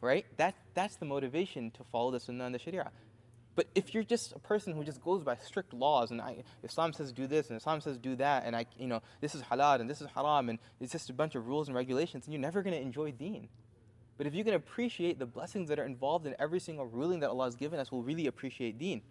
[0.01, 0.25] right?
[0.37, 2.91] That, that's the motivation to follow the Sunnah and the Sharia.
[3.57, 6.93] But if you're just a person who just goes by strict laws and I, Islam
[6.93, 9.81] says do this and Islam says do that and I, you know, this is halal
[9.81, 12.41] and this is haram and it's just a bunch of rules and regulations, and you're
[12.41, 13.49] never going to enjoy Deen.
[14.17, 17.31] But if you can appreciate the blessings that are involved in every single ruling that
[17.31, 19.03] Allah has given us, we'll really appreciate Deen.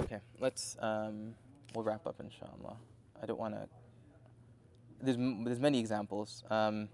[0.00, 1.34] Okay, let's um,
[1.74, 2.76] we'll wrap up inshallah.
[3.22, 3.68] I don't want to.
[5.02, 6.44] There's, there's many examples.
[6.48, 6.88] Um,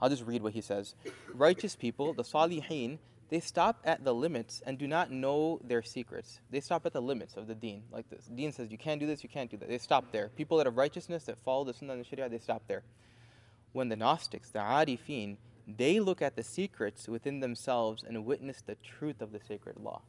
[0.00, 0.94] I'll just read what he says.
[1.32, 2.98] Righteous people, the salihin,
[3.28, 6.40] they stop at the limits and do not know their secrets.
[6.50, 7.84] They stop at the limits of the deen.
[7.90, 8.26] Like this.
[8.26, 9.68] The Deen says, you can't do this, you can't do that.
[9.68, 10.28] They stop there.
[10.36, 12.82] People that have righteousness, that follow the sunnah and the sharia, they stop there.
[13.72, 15.36] When the Gnostics, the arifin,
[15.66, 20.02] they look at the secrets within themselves and witness the truth of the sacred law.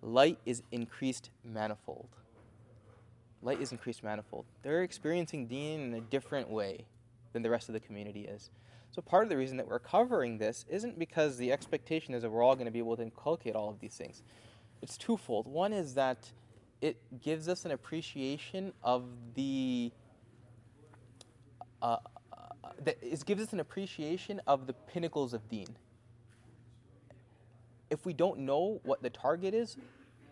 [0.00, 2.08] Light is increased manifold
[3.42, 4.46] light is increased manifold.
[4.62, 6.86] They're experiencing deen in a different way
[7.32, 8.50] than the rest of the community is.
[8.90, 12.30] So part of the reason that we're covering this isn't because the expectation is that
[12.30, 14.22] we're all going to be able to inculcate all of these things.
[14.82, 15.46] It's twofold.
[15.46, 16.30] One is that
[16.82, 19.92] it gives us an appreciation of the
[21.80, 21.96] uh,
[22.32, 22.36] uh,
[22.84, 25.68] that it gives us an appreciation of the pinnacles of deen.
[27.90, 29.76] If we don't know what the target is,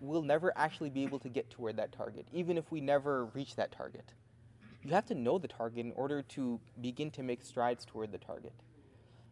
[0.00, 3.56] we'll never actually be able to get toward that target, even if we never reach
[3.56, 4.12] that target.
[4.82, 8.18] You have to know the target in order to begin to make strides toward the
[8.18, 8.54] target.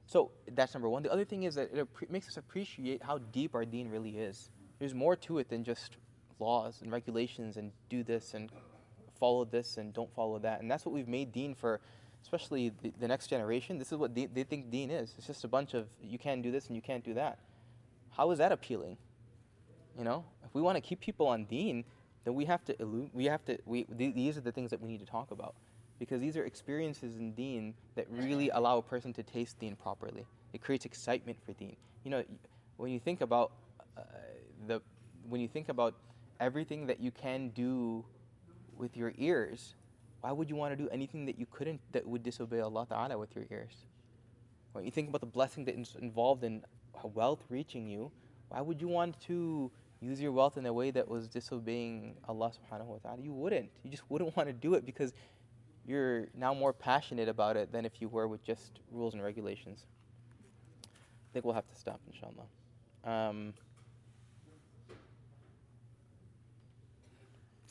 [0.06, 1.02] So that's number one.
[1.02, 4.50] The other thing is that it makes us appreciate how deep our deen really is.
[4.78, 5.96] There's more to it than just
[6.38, 8.50] laws and regulations and do this and
[9.18, 10.60] follow this and don't follow that.
[10.60, 11.80] And that's what we've made deen for,
[12.22, 13.78] especially the, the next generation.
[13.78, 15.14] This is what they, think deen is.
[15.18, 17.38] It's just a bunch of you can't do this and you can't do that.
[18.10, 18.96] How is that appealing?
[19.98, 21.84] You know, if we want to keep people on deen,
[22.24, 22.74] then we have to
[23.12, 25.54] we have to we th- these are the things that we need to talk about
[25.98, 30.24] because these are experiences in deen that really allow a person to taste deen properly.
[30.52, 31.76] It creates excitement for deen.
[32.04, 32.24] You know,
[32.76, 33.52] when you think about
[33.96, 34.02] uh,
[34.66, 34.80] the
[35.28, 35.94] when you think about
[36.40, 38.04] everything that you can do
[38.76, 39.74] with your ears,
[40.20, 43.18] why would you want to do anything that you couldn't, that would disobey Allah Ta'ala
[43.18, 43.84] with your ears?
[44.72, 46.62] When you think about the blessing that is involved in
[47.02, 48.10] wealth reaching you,
[48.48, 49.70] why would you want to
[50.00, 53.20] use your wealth in a way that was disobeying Allah subhanahu wa ta'ala?
[53.20, 53.70] You wouldn't.
[53.82, 55.12] You just wouldn't want to do it because
[55.86, 59.86] you're now more passionate about it than if you were with just rules and regulations.
[60.84, 62.46] I think we'll have to stop, inshallah.
[63.04, 63.54] Um,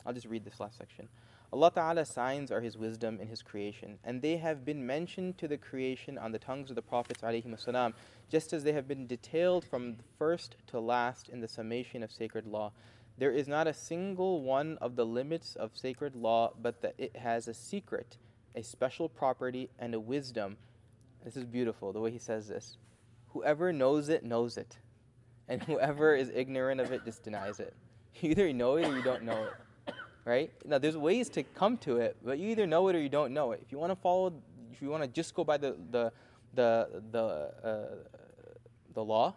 [0.04, 1.08] I'll just read this last section.
[1.53, 5.47] Allah Ta'ala's signs are His wisdom in His creation, and they have been mentioned to
[5.47, 7.93] the creation on the tongues of the Prophets والسلام,
[8.27, 12.47] just as they have been detailed from first to last in the summation of sacred
[12.47, 12.71] law.
[13.19, 17.15] There is not a single one of the limits of sacred law, but that it
[17.17, 18.17] has a secret,
[18.55, 20.57] a special property, and a wisdom.
[21.23, 22.77] This is beautiful, the way he says this.
[23.27, 24.77] Whoever knows it, knows it.
[25.47, 27.75] And whoever is ignorant of it just denies it.
[28.21, 29.53] You either know it or you don't know it
[30.28, 30.52] right?
[30.64, 33.32] Now, there's ways to come to it, but you either know it or you don't
[33.32, 33.60] know it.
[33.64, 34.34] If you want to follow,
[34.70, 36.12] if you want to just go by the the
[36.54, 37.24] the the
[37.64, 37.94] uh,
[38.94, 39.34] the law,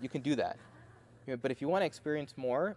[0.00, 0.56] you can do that.
[1.42, 2.76] But if you want to experience more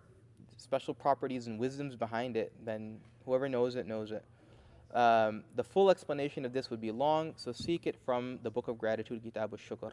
[0.58, 4.24] special properties and wisdoms behind it, then whoever knows it knows it.
[4.94, 8.68] Um, the full explanation of this would be long, so seek it from the Book
[8.68, 9.92] of Gratitude, Kitab al-Shukr.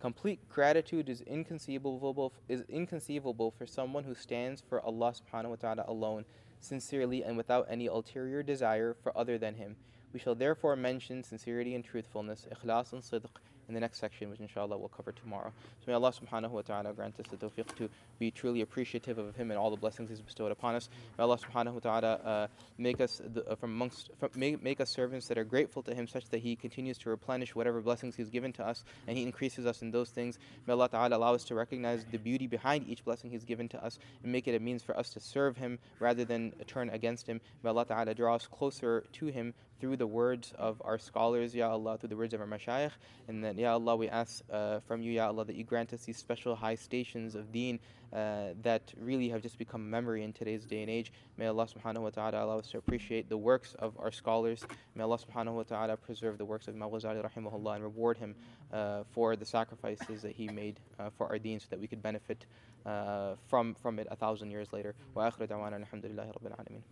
[0.00, 5.84] Complete gratitude is inconceivable, is inconceivable for someone who stands for Allah subhanahu wa ta'ala
[5.86, 6.24] alone
[6.60, 9.76] sincerely and without any ulterior desire for other than Him.
[10.12, 13.30] We shall therefore mention sincerity and truthfulness, ikhlas and sidq,
[13.68, 15.52] in the next section, which inshallah we'll cover tomorrow.
[15.80, 17.88] So may Allah subhanahu wa ta'ala grant us the tawfiq to
[18.18, 20.88] be truly appreciative of Him and all the blessings He's bestowed upon us.
[21.16, 22.46] May Allah subhanahu wa ta'ala uh,
[22.78, 25.94] make us the, uh, from amongst from, make, make us servants that are grateful to
[25.94, 29.22] Him, such that He continues to replenish whatever blessings He's given to us, and He
[29.22, 30.38] increases us in those things.
[30.66, 33.84] May Allah ta'ala allow us to recognize the beauty behind each blessing He's given to
[33.84, 37.26] us, and make it a means for us to serve Him rather than turn against
[37.26, 37.40] Him.
[37.62, 41.70] May Allah ta'ala draw us closer to Him through the words of our scholars, Ya
[41.70, 42.92] Allah, through the words of our mashayikh.
[43.28, 46.04] And then, Ya Allah, we ask uh, from you, Ya Allah, that you grant us
[46.04, 47.78] these special high stations of deen
[48.12, 51.12] uh, that really have just become memory in today's day and age.
[51.36, 54.64] May Allah subhanahu wa ta'ala allow us to appreciate the works of our scholars.
[54.94, 58.34] May Allah subhanahu wa ta'ala preserve the works of Imam Ghazali rahimahullah and reward him
[58.72, 62.02] uh, for the sacrifices that he made uh, for our deen so that we could
[62.02, 62.46] benefit
[62.86, 64.94] uh, from, from it a thousand years later.
[65.14, 66.82] Wa akhiru da'wana alhamdulillahi rabbil alameen.